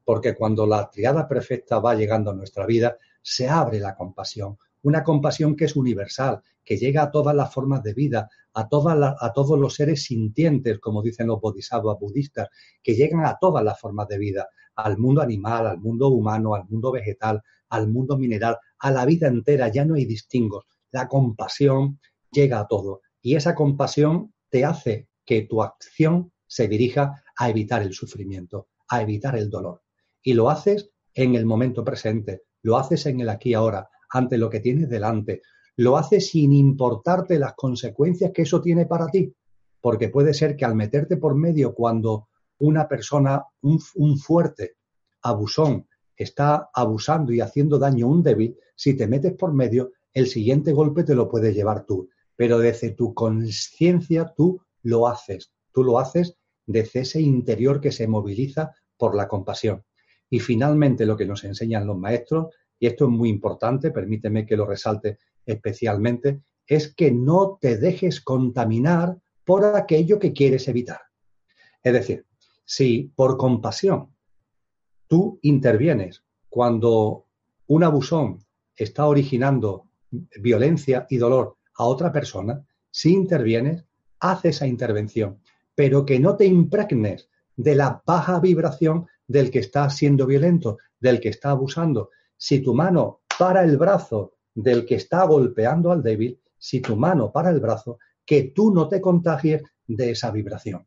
[0.05, 5.03] Porque cuando la triada perfecta va llegando a nuestra vida, se abre la compasión, una
[5.03, 8.69] compasión que es universal, que llega a todas las formas de vida, a,
[9.21, 12.49] a todos los seres sintientes, como dicen los bodhisattvas budistas,
[12.83, 16.65] que llegan a todas las formas de vida, al mundo animal, al mundo humano, al
[16.69, 20.65] mundo vegetal, al mundo mineral, a la vida entera, ya no hay distingos.
[20.91, 22.01] La compasión
[22.31, 27.83] llega a todo y esa compasión te hace que tu acción se dirija a evitar
[27.83, 29.83] el sufrimiento, a evitar el dolor.
[30.23, 34.51] Y lo haces en el momento presente, lo haces en el aquí ahora, ante lo
[34.51, 35.43] que tienes delante.
[35.77, 39.33] Lo haces sin importarte las consecuencias que eso tiene para ti.
[39.81, 42.29] Porque puede ser que al meterte por medio cuando
[42.59, 44.77] una persona, un, fuerte,
[45.23, 45.87] abusón,
[46.17, 50.73] está abusando y haciendo daño a un débil, si te metes por medio, el siguiente
[50.73, 52.09] golpe te lo puedes llevar tú.
[52.35, 55.53] Pero desde tu conciencia tú lo haces.
[55.73, 56.37] Tú lo haces
[56.67, 59.85] desde ese interior que se moviliza por la compasión.
[60.29, 62.49] Y finalmente lo que nos enseñan los maestros
[62.79, 68.21] y esto es muy importante, permíteme que lo resalte especialmente, es que no te dejes
[68.21, 71.01] contaminar por aquello que quieres evitar.
[71.83, 72.27] Es decir,
[72.65, 74.15] si por compasión
[75.07, 77.25] tú intervienes cuando
[77.67, 78.45] un abusón
[78.77, 79.87] está originando
[80.41, 83.85] violencia y dolor a otra persona, si intervienes,
[84.21, 85.41] haz esa intervención,
[85.75, 91.21] pero que no te impregnes de la baja vibración del que está siendo violento, del
[91.21, 96.41] que está abusando, si tu mano para el brazo del que está golpeando al débil,
[96.57, 100.87] si tu mano para el brazo, que tú no te contagies de esa vibración.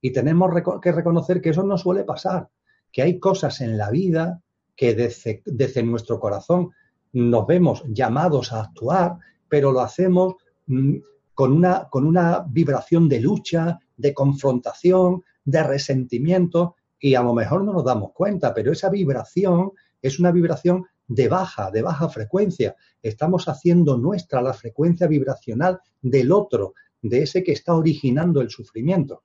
[0.00, 0.50] Y tenemos
[0.80, 2.48] que reconocer que eso no suele pasar,
[2.90, 4.42] que hay cosas en la vida
[4.76, 6.70] que desde, nuestro corazón
[7.12, 10.34] nos vemos llamados a actuar, pero lo hacemos
[10.66, 10.96] mm,
[11.34, 17.64] con una, con una vibración de lucha, de confrontación, de resentimiento, y a lo mejor
[17.64, 22.76] no nos damos cuenta, pero esa vibración es una vibración de baja, de baja frecuencia.
[23.02, 29.24] Estamos haciendo nuestra la frecuencia vibracional del otro, de ese que está originando el sufrimiento.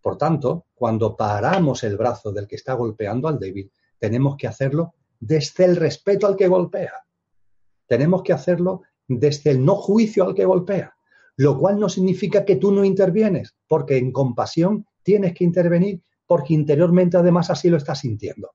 [0.00, 4.94] Por tanto, cuando paramos el brazo del que está golpeando al débil, tenemos que hacerlo
[5.18, 6.92] desde el respeto al que golpea.
[7.86, 10.96] Tenemos que hacerlo desde el no juicio al que golpea,
[11.36, 16.54] lo cual no significa que tú no intervienes, porque en compasión tienes que intervenir porque
[16.54, 18.50] interiormente además así lo estás sintiendo.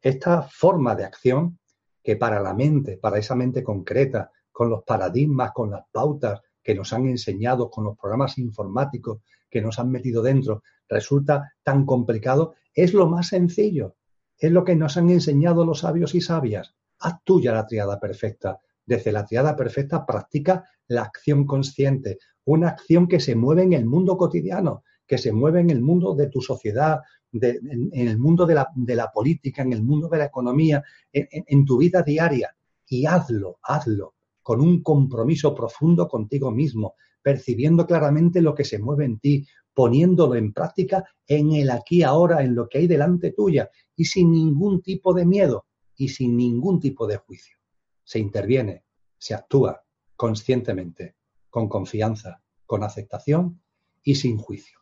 [0.00, 1.58] Esta forma de acción
[2.02, 6.74] que para la mente, para esa mente concreta, con los paradigmas, con las pautas que
[6.74, 12.54] nos han enseñado con los programas informáticos que nos han metido dentro resulta tan complicado,
[12.74, 13.96] es lo más sencillo.
[14.36, 16.74] Es lo que nos han enseñado los sabios y sabias.
[16.98, 18.58] Haz tuya la triada perfecta.
[18.84, 23.86] Desde la triada perfecta practica la acción consciente, una acción que se mueve en el
[23.86, 27.00] mundo cotidiano, que se mueve en el mundo de tu sociedad,
[27.32, 32.02] en, el mundo de la, política, en el mundo de la economía, en tu vida
[32.02, 32.54] diaria.
[32.86, 39.04] Y hazlo, hazlo, con un compromiso profundo contigo mismo, percibiendo claramente lo que se mueve
[39.04, 43.70] en ti, poniéndolo en práctica en el aquí ahora, en lo que hay delante tuya,
[43.94, 45.66] y sin ningún tipo de miedo
[45.96, 47.56] y sin ningún tipo de juicio.
[48.02, 48.84] Se interviene,
[49.18, 49.84] se actúa
[50.16, 51.16] conscientemente,
[51.48, 53.60] con confianza, con aceptación
[54.02, 54.80] y sin juicio.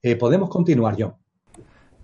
[0.00, 1.18] Eh, Podemos continuar, yo.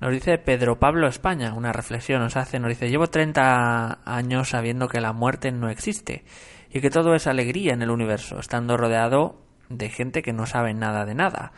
[0.04, 4.86] Nos dice Pedro Pablo España, una reflexión nos hace, nos dice, llevo 30 años sabiendo
[4.86, 6.26] que la muerte no existe
[6.70, 9.40] y que todo es alegría en el universo, estando rodeado
[9.70, 11.52] de gente que no sabe nada de nada.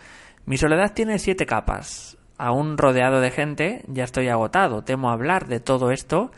[0.44, 2.18] Mi soledad tiene siete capas.
[2.38, 6.30] Aún rodeado de gente, ya estoy agotado, temo hablar de todo esto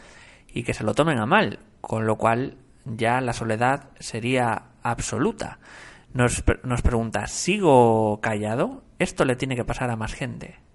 [0.50, 2.56] y que se lo tomen a mal, con lo cual
[2.86, 5.58] ya la soledad sería absoluta.
[6.14, 8.82] Nos, nos pregunta, ¿sigo callado?
[8.98, 10.67] Esto le tiene que pasar a más gente.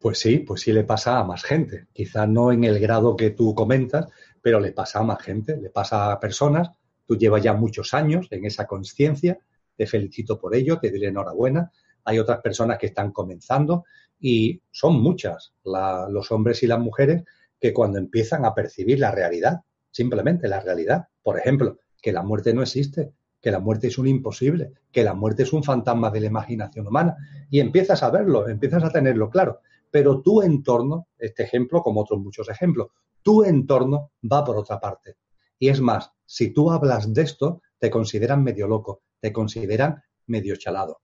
[0.00, 1.88] Pues sí, pues sí le pasa a más gente.
[1.92, 4.06] Quizás no en el grado que tú comentas,
[4.40, 6.70] pero le pasa a más gente, le pasa a personas.
[7.04, 9.38] Tú llevas ya muchos años en esa conciencia,
[9.76, 11.72] te felicito por ello, te diré enhorabuena.
[12.04, 13.84] Hay otras personas que están comenzando
[14.20, 17.24] y son muchas los hombres y las mujeres
[17.60, 22.54] que cuando empiezan a percibir la realidad, simplemente la realidad, por ejemplo, que la muerte
[22.54, 26.20] no existe, que la muerte es un imposible, que la muerte es un fantasma de
[26.20, 27.16] la imaginación humana,
[27.50, 29.60] y empiezas a verlo, empiezas a tenerlo claro
[29.90, 32.88] pero tu entorno, este ejemplo como otros muchos ejemplos,
[33.22, 35.16] tu entorno va por otra parte.
[35.58, 40.56] Y es más, si tú hablas de esto, te consideran medio loco, te consideran medio
[40.56, 41.00] chalado.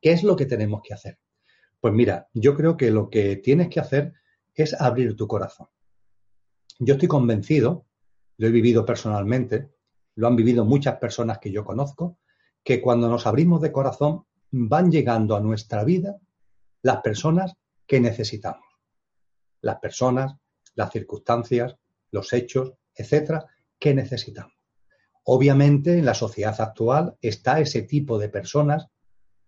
[0.00, 1.18] ¿Qué es lo que tenemos que hacer?
[1.80, 4.14] Pues mira, yo creo que lo que tienes que hacer
[4.54, 5.68] es abrir tu corazón.
[6.78, 7.86] Yo estoy convencido,
[8.36, 9.70] lo he vivido personalmente,
[10.14, 12.18] lo han vivido muchas personas que yo conozco,
[12.64, 16.18] que cuando nos abrimos de corazón van llegando a nuestra vida
[16.82, 17.54] las personas
[17.88, 18.64] que necesitamos.
[19.60, 20.36] Las personas,
[20.76, 21.74] las circunstancias,
[22.12, 23.46] los hechos, etcétera,
[23.78, 24.52] que necesitamos.
[25.24, 28.86] Obviamente, en la sociedad actual está ese tipo de personas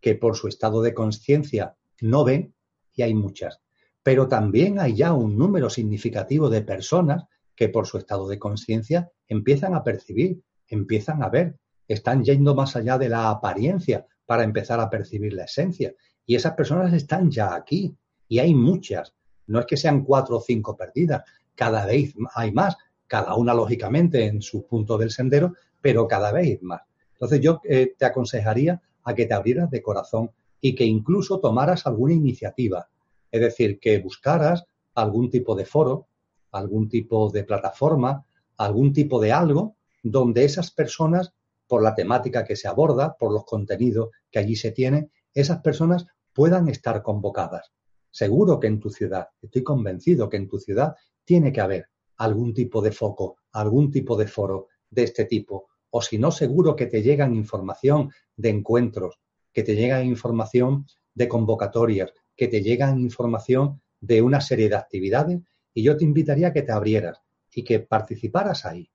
[0.00, 2.54] que por su estado de conciencia no ven,
[2.92, 3.60] y hay muchas.
[4.02, 7.24] Pero también hay ya un número significativo de personas
[7.54, 12.76] que por su estado de conciencia empiezan a percibir, empiezan a ver, están yendo más
[12.76, 15.94] allá de la apariencia para empezar a percibir la esencia.
[16.24, 17.96] Y esas personas están ya aquí,
[18.30, 19.12] y hay muchas.
[19.48, 21.24] No es que sean cuatro o cinco perdidas,
[21.54, 22.76] cada vez hay más,
[23.08, 26.80] cada una lógicamente en su punto del sendero, pero cada vez más.
[27.12, 31.86] Entonces yo eh, te aconsejaría a que te abrieras de corazón y que incluso tomaras
[31.86, 32.88] alguna iniciativa.
[33.32, 34.64] Es decir, que buscaras
[34.94, 36.06] algún tipo de foro,
[36.52, 38.24] algún tipo de plataforma,
[38.56, 39.74] algún tipo de algo
[40.04, 41.32] donde esas personas,
[41.66, 46.06] por la temática que se aborda, por los contenidos que allí se tienen, esas personas
[46.32, 47.72] puedan estar convocadas.
[48.10, 50.94] Seguro que en tu ciudad, estoy convencido que en tu ciudad
[51.24, 51.86] tiene que haber
[52.16, 55.68] algún tipo de foco, algún tipo de foro de este tipo.
[55.90, 59.20] O si no, seguro que te llegan información de encuentros,
[59.52, 65.40] que te llegan información de convocatorias, que te llegan información de una serie de actividades
[65.74, 67.20] y yo te invitaría a que te abrieras
[67.52, 68.90] y que participaras ahí.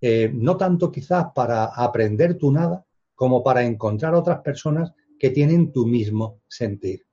[0.00, 5.72] Eh, no tanto quizás para aprender tu nada, como para encontrar otras personas que tienen
[5.72, 7.04] tu mismo sentir.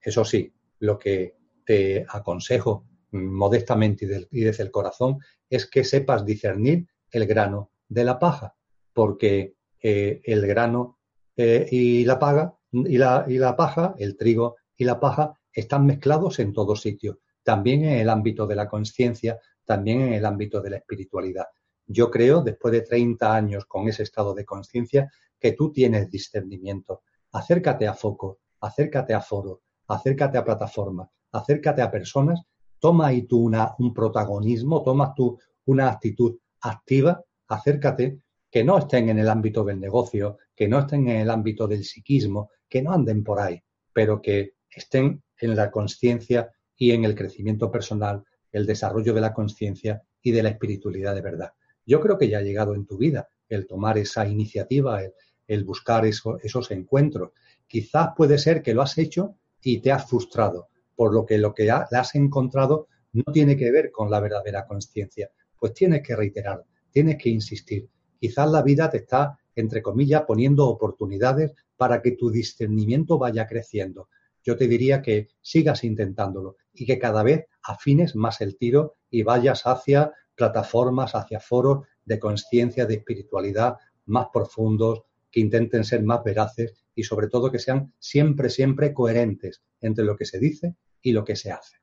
[0.00, 5.18] Eso sí, lo que te aconsejo modestamente y, desde el corazón
[5.48, 8.54] es que sepas discernir el grano de la paja,
[8.92, 10.98] porque eh, el grano
[11.36, 15.86] eh, y la paga y la, y la paja, el trigo y la paja están
[15.86, 20.60] mezclados en todos sitios, también en el ámbito de la conciencia, también en el ámbito
[20.60, 21.46] de la espiritualidad.
[21.86, 25.10] Yo creo, después de 30 años con ese estado de conciencia,
[25.40, 27.02] que tú tienes discernimiento.
[27.32, 32.40] Acércate a foco, acércate a foro, acércate a plataformas, acércate a personas,
[32.78, 38.20] toma ahí tú una, un protagonismo, toma tú una actitud activa, acércate,
[38.50, 41.84] que no estén en el ámbito del negocio, que no estén en el ámbito del
[41.84, 43.62] psiquismo, que no anden por ahí,
[43.92, 49.34] pero que estén en la conciencia y en el crecimiento personal, el desarrollo de la
[49.34, 51.52] conciencia y de la espiritualidad de verdad.
[51.84, 55.00] Yo creo que ya ha llegado en tu vida el tomar esa iniciativa,
[55.46, 57.30] el, buscar esos encuentros.
[57.66, 61.54] Quizás puede ser que lo has hecho y te has frustrado, por lo que lo
[61.54, 65.30] que has encontrado no tiene que ver con la verdadera conciencia.
[65.58, 67.88] Pues tienes que reiterar, tienes que insistir.
[68.20, 74.08] Quizás la vida te está entre comillas, poniendo oportunidades para que tu discernimiento vaya creciendo.
[74.44, 79.24] Yo te diría que sigas intentándolo y que cada vez afines más el tiro y
[79.24, 86.22] vayas hacia plataformas, hacia foros de conciencia, de espiritualidad más profundos, que intenten ser más
[86.22, 91.12] veraces y sobre todo que sean siempre, siempre coherentes entre lo que se dice y
[91.12, 91.76] lo que se hace.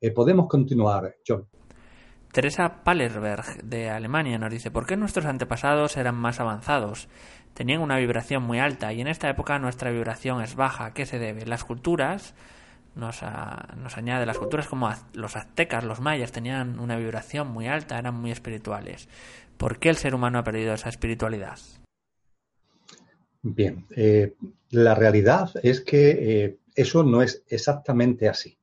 [0.00, 1.48] Eh, podemos continuar, John.
[2.32, 7.08] Teresa Pallerberg de Alemania nos dice, ¿por qué nuestros antepasados eran más avanzados?
[7.54, 10.86] Tenían una vibración muy alta y en esta época nuestra vibración es baja.
[10.86, 11.46] ¿A qué se debe?
[11.46, 12.34] Las culturas,
[12.96, 13.22] nos,
[13.76, 18.16] nos añade, las culturas como los aztecas, los mayas, tenían una vibración muy alta, eran
[18.16, 19.08] muy espirituales.
[19.56, 21.60] ¿Por qué el ser humano ha perdido esa espiritualidad?
[23.42, 24.34] Bien, eh,
[24.70, 28.56] la realidad es que eh, eso no es exactamente así.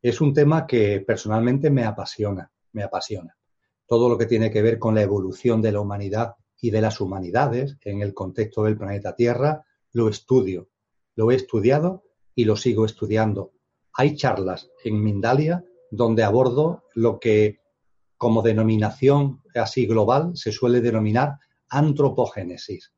[0.00, 3.36] Es un tema que personalmente me apasiona me apasiona.
[3.86, 7.00] Todo lo que tiene que ver con la evolución de la humanidad y de las
[7.00, 10.68] humanidades en el contexto del planeta Tierra, lo estudio.
[11.14, 12.04] Lo he estudiado
[12.34, 13.52] y lo sigo estudiando.
[13.94, 17.60] Hay charlas en Mindalia donde abordo lo que
[18.16, 22.92] como denominación así global se suele denominar antropogénesis.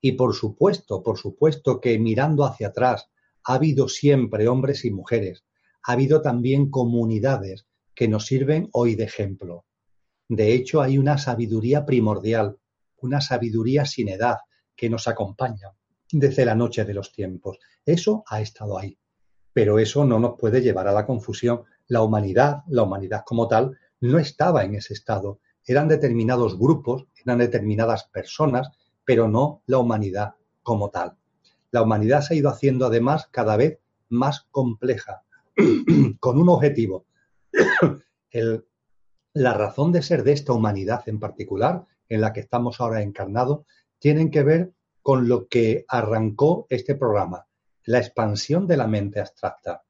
[0.00, 3.10] Y por supuesto, por supuesto que mirando hacia atrás
[3.44, 5.44] ha habido siempre hombres y mujeres,
[5.82, 9.64] ha habido también comunidades que nos sirven hoy de ejemplo.
[10.28, 12.58] De hecho, hay una sabiduría primordial,
[12.98, 14.36] una sabiduría sin edad
[14.76, 15.72] que nos acompaña
[16.12, 17.58] desde la noche de los tiempos.
[17.84, 18.98] Eso ha estado ahí.
[19.52, 21.64] Pero eso no nos puede llevar a la confusión.
[21.88, 25.40] La humanidad, la humanidad como tal, no estaba en ese estado.
[25.66, 28.70] Eran determinados grupos, eran determinadas personas,
[29.10, 31.16] pero no la humanidad como tal.
[31.72, 35.24] La humanidad se ha ido haciendo además cada vez más compleja,
[36.20, 37.06] con un objetivo,
[39.34, 43.66] la razón de ser de esta humanidad en particular, en la que estamos ahora encarnados,
[43.98, 47.48] tienen que ver con lo que arrancó este programa,
[47.86, 49.82] la expansión de la mente abstracta.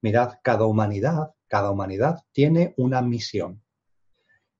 [0.00, 3.62] Mirad, cada humanidad, cada humanidad tiene una misión.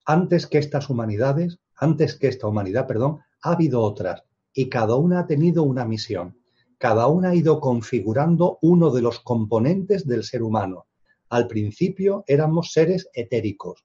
[0.05, 5.20] Antes que estas humanidades, antes que esta humanidad, perdón, ha habido otras y cada una
[5.20, 6.36] ha tenido una misión.
[6.78, 10.86] Cada una ha ido configurando uno de los componentes del ser humano,
[11.28, 13.84] al principio éramos seres etéricos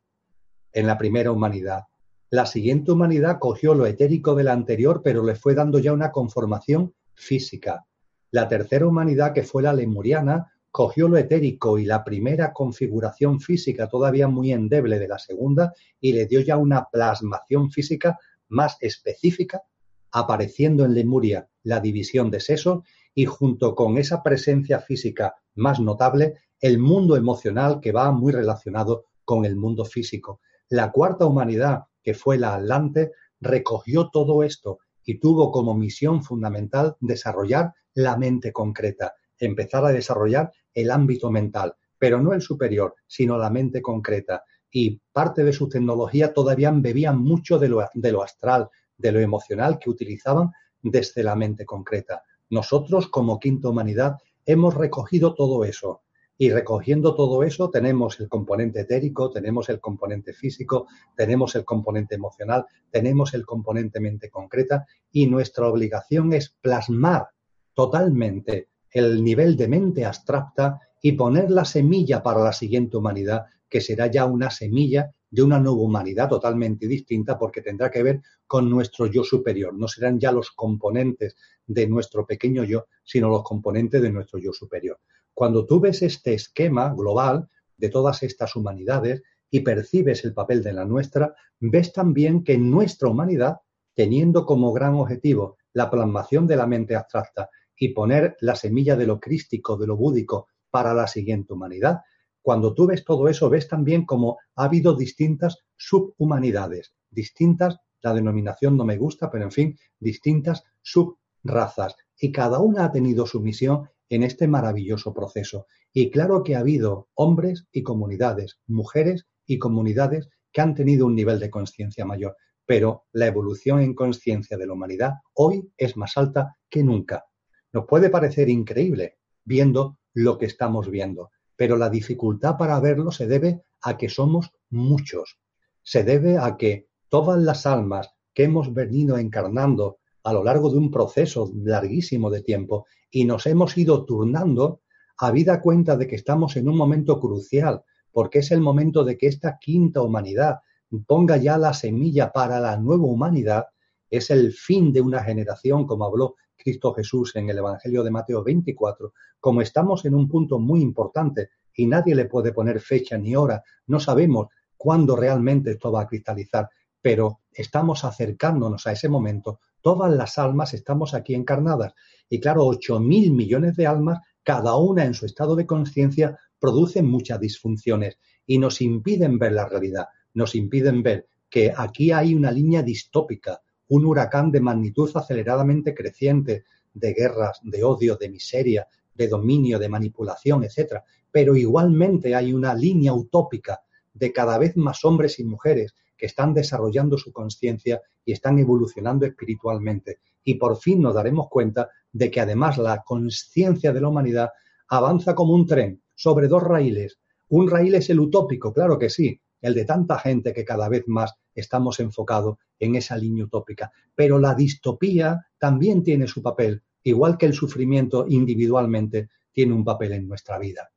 [0.71, 1.83] en la primera humanidad.
[2.29, 6.11] La siguiente humanidad cogió lo etérico de la anterior, pero le fue dando ya una
[6.11, 7.85] conformación física.
[8.31, 13.87] La tercera humanidad, que fue la lemuriana, cogió lo etérico y la primera configuración física
[13.87, 18.19] todavía muy endeble de la segunda y le dio ya una plasmación física
[18.49, 19.63] más específica,
[20.11, 22.83] apareciendo en Lemuria la división de sesos
[23.13, 29.05] y junto con esa presencia física más notable, el mundo emocional que va muy relacionado
[29.23, 30.41] con el mundo físico.
[30.67, 36.95] La cuarta humanidad, que fue la Atlante, recogió todo esto y tuvo como misión fundamental
[36.99, 43.37] desarrollar la mente concreta, empezar a desarrollar el ámbito mental, pero no el superior, sino
[43.37, 44.43] la mente concreta.
[44.71, 49.19] Y parte de su tecnología todavía bebían mucho de lo, de lo astral, de lo
[49.19, 50.51] emocional que utilizaban
[50.81, 52.23] desde la mente concreta.
[52.49, 56.01] Nosotros, como quinta humanidad, hemos recogido todo eso
[56.41, 62.15] y recogiendo todo eso tenemos el componente etérico, tenemos el componente físico, tenemos el componente
[62.15, 67.27] emocional, tenemos el componente mente concreta y nuestra obligación es plasmar
[67.73, 73.81] totalmente el nivel de mente abstracta y poner la semilla para la siguiente humanidad, que
[73.81, 78.69] será ya una semilla de una nueva humanidad totalmente distinta porque tendrá que ver con
[78.69, 79.73] nuestro yo superior.
[79.77, 81.35] No serán ya los componentes
[81.67, 84.99] de nuestro pequeño yo, sino los componentes de nuestro yo superior.
[85.33, 87.47] Cuando tú ves este esquema global
[87.77, 93.09] de todas estas humanidades y percibes el papel de la nuestra, ves también que nuestra
[93.09, 93.57] humanidad,
[93.93, 99.07] teniendo como gran objetivo la plasmación de la mente abstracta y poner la semilla de
[99.07, 102.01] lo crístico, de lo búdico para la siguiente humanidad,
[102.49, 108.75] cuando tú ves todo eso, ves también como ha habido distintas subhumanidades, distintas, la denominación
[108.75, 111.95] no me gusta, pero en fin, distintas subrazas.
[112.19, 115.67] Y cada una ha tenido su misión en este maravilloso proceso.
[115.93, 121.13] Y claro que ha habido hombres y comunidades, mujeres y comunidades que han tenido un
[121.13, 122.35] nivel de conciencia mayor,
[122.65, 127.25] pero la evolución en conciencia de la humanidad hoy es más alta que nunca.
[127.71, 131.29] Nos puede parecer increíble viendo lo que estamos viendo,
[131.59, 135.39] pero la dificultad para verlo se debe a que somos muchos,
[135.83, 140.77] se debe a que todas las almas que hemos venido encarnando a lo largo de
[140.77, 144.83] un proceso larguísimo de tiempo y nos hemos ido turnando,
[145.17, 147.83] habida cuenta de que estamos en un momento crucial,
[148.13, 150.59] porque es el momento de que esta quinta humanidad
[151.05, 153.65] ponga ya la semilla para la nueva humanidad,
[154.09, 158.43] es el fin de una generación, como habló Cristo Jesús en el Evangelio de Mateo
[158.43, 163.35] 24, como estamos en un punto muy importante y nadie le puede poner fecha ni
[163.35, 164.47] hora, no sabemos
[164.77, 166.69] cuándo realmente esto va a cristalizar,
[167.01, 171.93] pero estamos acercándonos a ese momento, todas las almas estamos aquí encarnadas
[172.29, 177.05] y claro, ocho mil millones de almas, cada una en su estado de conciencia, producen
[177.05, 182.51] muchas disfunciones y nos impiden ver la realidad, nos impiden ver que aquí hay una
[182.51, 186.63] línea distópica, un huracán de magnitud aceleradamente creciente,
[186.93, 191.03] de guerras, de odio, de miseria, de dominio, de manipulación, etcétera.
[191.31, 193.81] Pero igualmente hay una línea utópica
[194.13, 199.25] de cada vez más hombres y mujeres que están desarrollando su conciencia y están evolucionando
[199.25, 200.19] espiritualmente.
[200.43, 204.49] Y por fin nos daremos cuenta de que además la conciencia de la humanidad
[204.87, 207.19] avanza como un tren sobre dos raíles.
[207.49, 211.03] Un raíl es el utópico, claro que sí, el de tanta gente que cada vez
[211.07, 213.91] más estamos enfocados en esa línea utópica.
[214.15, 220.13] Pero la distopía también tiene su papel, igual que el sufrimiento individualmente tiene un papel
[220.13, 220.91] en nuestra vida.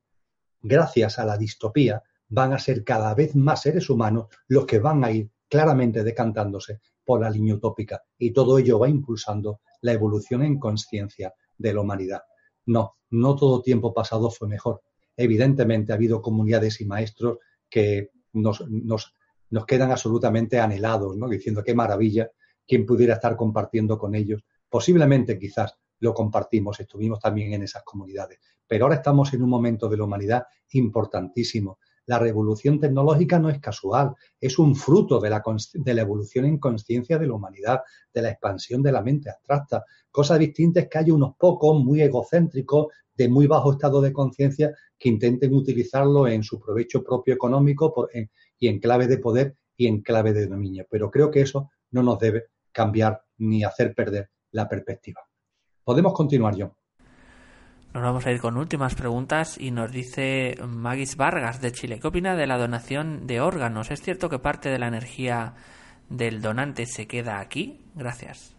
[0.61, 5.05] Gracias a la distopía van a ser cada vez más seres humanos los que van
[5.05, 10.42] a ir claramente decantándose por la línea utópica y todo ello va impulsando la evolución
[10.42, 12.22] en conciencia de la humanidad.
[12.66, 14.82] No, no todo tiempo pasado fue mejor.
[15.16, 17.38] Evidentemente ha habido comunidades y maestros
[17.68, 19.14] que nos, nos,
[19.53, 21.28] nos quedan absolutamente anhelados, ¿no?
[21.28, 22.30] diciendo qué maravilla,
[22.66, 24.42] quien pudiera estar compartiendo con ellos.
[24.68, 29.88] Posiblemente quizás lo compartimos, estuvimos también en esas comunidades, pero ahora estamos en un momento
[29.90, 31.78] de la humanidad importantísimo.
[32.07, 35.42] La revolución tecnológica no es casual, es un fruto de la,
[35.74, 37.82] de la evolución en conciencia de la humanidad,
[38.12, 39.84] de la expansión de la mente abstracta.
[40.11, 44.74] Cosa distinta es que hay unos pocos muy egocéntricos, de muy bajo estado de conciencia,
[44.98, 48.09] que intenten utilizarlo en su provecho propio económico por,
[48.62, 50.86] y en clave de poder y en clave de dominio.
[50.88, 55.20] Pero creo que eso no nos debe cambiar ni hacer perder la perspectiva.
[55.82, 56.72] Podemos continuar, John.
[57.92, 61.98] Nos vamos a ir con últimas preguntas y nos dice Magis Vargas de Chile.
[62.00, 63.90] ¿Qué opina de la donación de órganos?
[63.90, 65.54] ¿Es cierto que parte de la energía
[66.08, 67.80] del donante se queda aquí?
[67.96, 68.54] Gracias.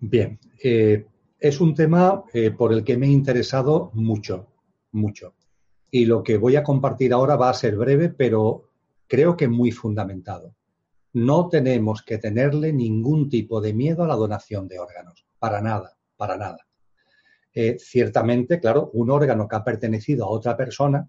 [0.00, 1.04] Bien, eh,
[1.38, 4.46] es un tema eh, por el que me he interesado mucho,
[4.90, 5.34] mucho.
[5.94, 8.70] Y lo que voy a compartir ahora va a ser breve, pero
[9.06, 10.54] creo que muy fundamentado.
[11.12, 15.98] No tenemos que tenerle ningún tipo de miedo a la donación de órganos, para nada,
[16.16, 16.66] para nada.
[17.52, 21.06] Eh, ciertamente, claro, un órgano que ha pertenecido a otra persona,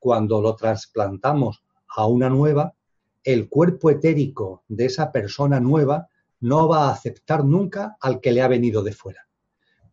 [0.00, 2.74] cuando lo trasplantamos a una nueva,
[3.22, 6.08] el cuerpo etérico de esa persona nueva
[6.40, 9.27] no va a aceptar nunca al que le ha venido de fuera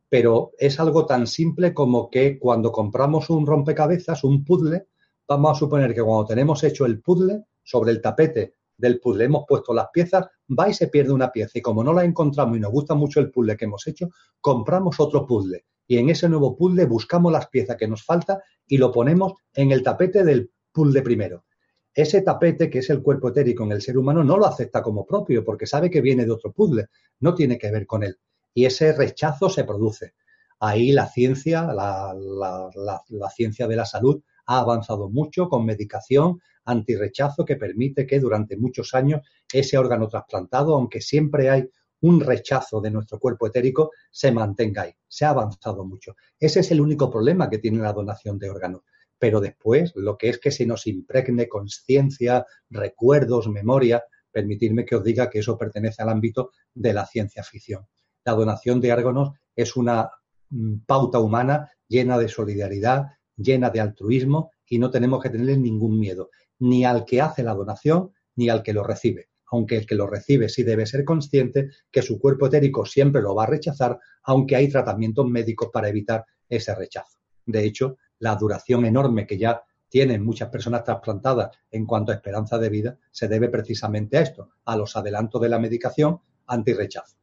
[0.09, 4.87] pero es algo tan simple como que cuando compramos un rompecabezas, un puzzle,
[5.27, 9.45] vamos a suponer que cuando tenemos hecho el puzzle, sobre el tapete del puzzle hemos
[9.47, 11.57] puesto las piezas, va y se pierde una pieza.
[11.57, 14.99] Y como no la encontramos y nos gusta mucho el puzzle que hemos hecho, compramos
[14.99, 15.65] otro puzzle.
[15.87, 19.71] Y en ese nuevo puzzle buscamos las piezas que nos falta y lo ponemos en
[19.71, 21.45] el tapete del puzzle primero.
[21.93, 25.05] Ese tapete, que es el cuerpo etérico en el ser humano, no lo acepta como
[25.05, 26.87] propio porque sabe que viene de otro puzzle,
[27.21, 28.19] no tiene que ver con él
[28.55, 30.13] y ese rechazo se produce.
[30.59, 37.57] Ahí la ciencia, la, ciencia de la salud ha avanzado mucho con medicación antirrechazo que
[37.57, 43.19] permite que durante muchos años ese órgano trasplantado, aunque siempre hay un rechazo de nuestro
[43.19, 44.93] cuerpo etérico, se mantenga ahí.
[45.07, 46.15] Se ha avanzado mucho.
[46.39, 48.83] Ese es el único problema que tiene la donación de órganos.
[49.19, 55.03] Pero después, lo que es que se nos impregne conciencia, recuerdos, memoria, permitirme que os
[55.03, 57.85] diga que eso pertenece al ámbito de la ciencia ficción
[58.25, 60.09] la donación de órganos es una
[60.49, 63.05] mm, pauta humana llena de solidaridad,
[63.37, 67.53] llena de altruismo y no tenemos que tenerle ningún miedo, ni al que hace la
[67.53, 69.29] donación ni al que lo recibe.
[69.51, 73.35] Aunque el que lo recibe sí debe ser consciente que su cuerpo etérico siempre lo
[73.35, 77.19] va a rechazar, aunque hay tratamientos médicos para evitar ese rechazo.
[77.45, 82.57] De hecho, la duración enorme que ya tienen muchas personas trasplantadas en cuanto a esperanza
[82.57, 87.17] de vida se debe precisamente a esto, a los adelantos de la medicación anti-rechazo.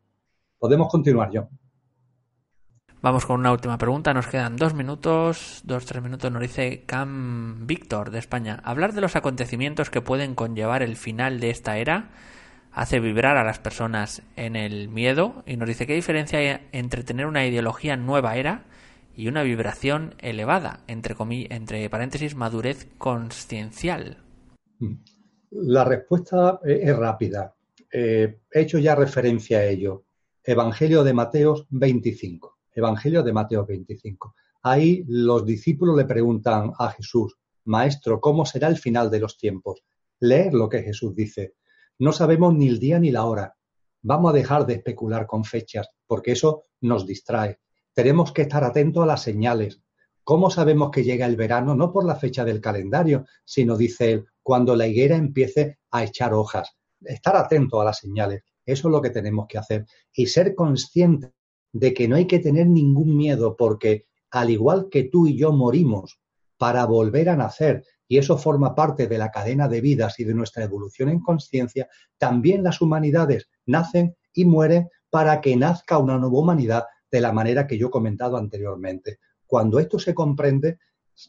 [0.63, 1.49] Podemos continuar, John.
[3.01, 4.15] Vamos con una última pregunta.
[4.15, 6.31] Nos quedan dos minutos, dos, tres minutos.
[6.31, 8.61] Nos dice Cam Víctor de España.
[8.63, 12.11] Hablar de los acontecimientos que pueden conllevar el final de esta era
[12.71, 17.03] hace vibrar a las personas en el miedo y nos dice qué diferencia hay entre
[17.03, 18.63] tener una ideología nueva era
[19.17, 21.17] y una vibración elevada, entre,
[21.51, 24.19] entre paréntesis, madurez consciencial.
[25.51, 27.53] La respuesta es rápida.
[27.93, 30.05] Eh, he hecho ya referencia a ello.
[30.45, 32.59] Evangelio de Mateo 25.
[32.75, 34.35] Evangelio de Mateo 25.
[34.63, 39.85] Ahí los discípulos le preguntan a Jesús, Maestro, ¿cómo será el final de los tiempos?
[40.19, 41.55] Leer lo que Jesús dice.
[42.01, 43.55] No sabemos ni el día ni la hora.
[44.01, 47.61] Vamos a dejar de especular con fechas, porque eso nos distrae.
[47.95, 49.81] Tenemos que estar atentos a las señales.
[50.25, 51.77] ¿Cómo sabemos que llega el verano?
[51.77, 56.35] No por la fecha del calendario, sino, dice él, cuando la higuera empiece a echar
[56.35, 56.77] hojas.
[57.01, 58.43] Estar atento a las señales.
[58.65, 59.87] Eso es lo que tenemos que hacer.
[60.15, 61.33] Y ser consciente
[61.73, 65.53] de que no hay que tener ningún miedo, porque al igual que tú y yo
[65.53, 66.21] morimos
[66.57, 70.35] para volver a nacer, y eso forma parte de la cadena de vidas y de
[70.35, 71.89] nuestra evolución en conciencia,
[72.19, 77.67] también las humanidades nacen y mueren para que nazca una nueva humanidad de la manera
[77.67, 79.19] que yo he comentado anteriormente.
[79.47, 80.79] Cuando esto se comprende,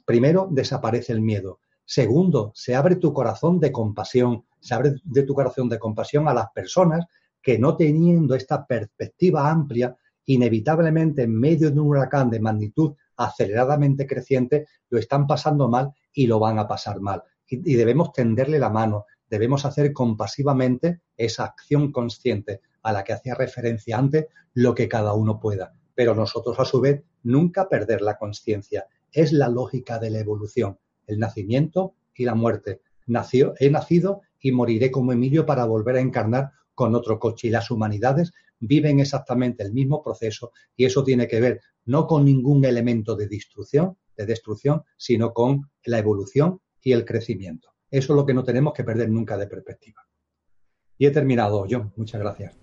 [0.06, 1.60] primero desaparece el miedo.
[1.86, 6.34] Segundo, se abre tu corazón de compasión, se abre de tu corazón de compasión a
[6.34, 7.06] las personas
[7.44, 14.08] que no teniendo esta perspectiva amplia, inevitablemente en medio de un huracán de magnitud aceleradamente
[14.08, 17.22] creciente, lo están pasando mal y lo van a pasar mal.
[17.48, 23.36] Y, debemos tenderle la mano, debemos hacer compasivamente esa acción consciente a la que hacía
[23.36, 25.74] referencia antes, lo que cada uno pueda.
[25.94, 28.88] Pero nosotros, a su vez, nunca perder la conciencia.
[29.12, 32.82] Es la lógica de la evolución, el nacimiento y la muerte.
[33.60, 37.47] He nacido y moriré como Emilio para volver a encarnar con otro coche.
[37.47, 42.26] Y las humanidades viven exactamente el mismo proceso y eso tiene que ver no con
[42.26, 47.69] ningún elemento de destrucción, de destrucción, sino con la evolución y el crecimiento.
[47.89, 50.01] Eso es lo que no tenemos que perder nunca de perspectiva.
[50.97, 51.91] Y he terminado, John.
[51.95, 52.55] Muchas gracias.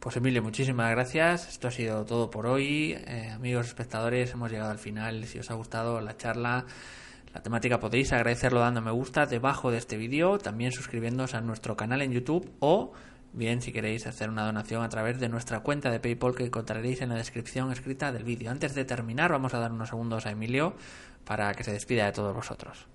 [0.00, 1.48] Pues Emilio, muchísimas gracias.
[1.48, 2.92] Esto ha sido todo por hoy.
[2.92, 5.24] Eh, amigos espectadores, hemos llegado al final.
[5.24, 6.66] Si os ha gustado la charla,
[7.34, 11.76] la temática, podéis agradecerlo dando me gusta debajo de este vídeo, también suscribiéndoos a nuestro
[11.76, 12.92] canal en YouTube o
[13.32, 17.02] bien si queréis hacer una donación a través de nuestra cuenta de PayPal que encontraréis
[17.02, 18.50] en la descripción escrita del vídeo.
[18.50, 20.74] Antes de terminar, vamos a dar unos segundos a Emilio
[21.24, 22.86] para que se despida de todos vosotros.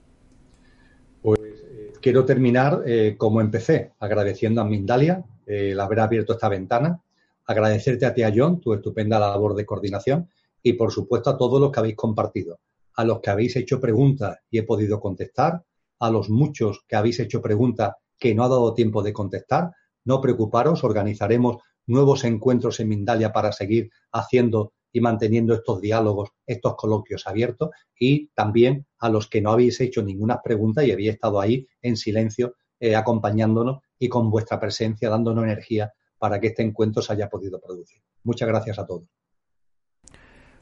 [1.22, 6.50] Pues eh, quiero terminar eh, como empecé, agradeciendo a Mindalia eh, el haber abierto esta
[6.50, 7.00] ventana,
[7.46, 10.30] agradecerte a ti, John, tu estupenda labor de coordinación
[10.64, 12.60] y, por supuesto, a todos los que habéis compartido,
[12.96, 15.62] a los que habéis hecho preguntas y he podido contestar,
[16.00, 19.72] a los muchos que habéis hecho preguntas que no ha dado tiempo de contestar,
[20.06, 26.76] no preocuparos, organizaremos nuevos encuentros en Mindalia para seguir haciendo y manteniendo estos diálogos, estos
[26.76, 31.40] coloquios abiertos y también a los que no habéis hecho ninguna pregunta y habéis estado
[31.40, 37.02] ahí en silencio eh, acompañándonos y con vuestra presencia dándonos energía para que este encuentro
[37.02, 38.02] se haya podido producir.
[38.24, 39.08] Muchas gracias a todos.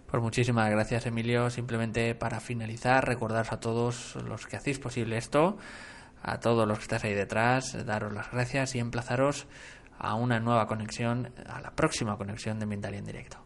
[0.05, 1.49] Pues muchísimas gracias Emilio.
[1.49, 5.57] Simplemente para finalizar, recordaros a todos los que hacéis posible esto
[6.21, 9.47] a todos los que estáis ahí detrás, daros las gracias y emplazaros
[9.97, 13.37] a una nueva conexión, a la próxima conexión de Mindalia en directo.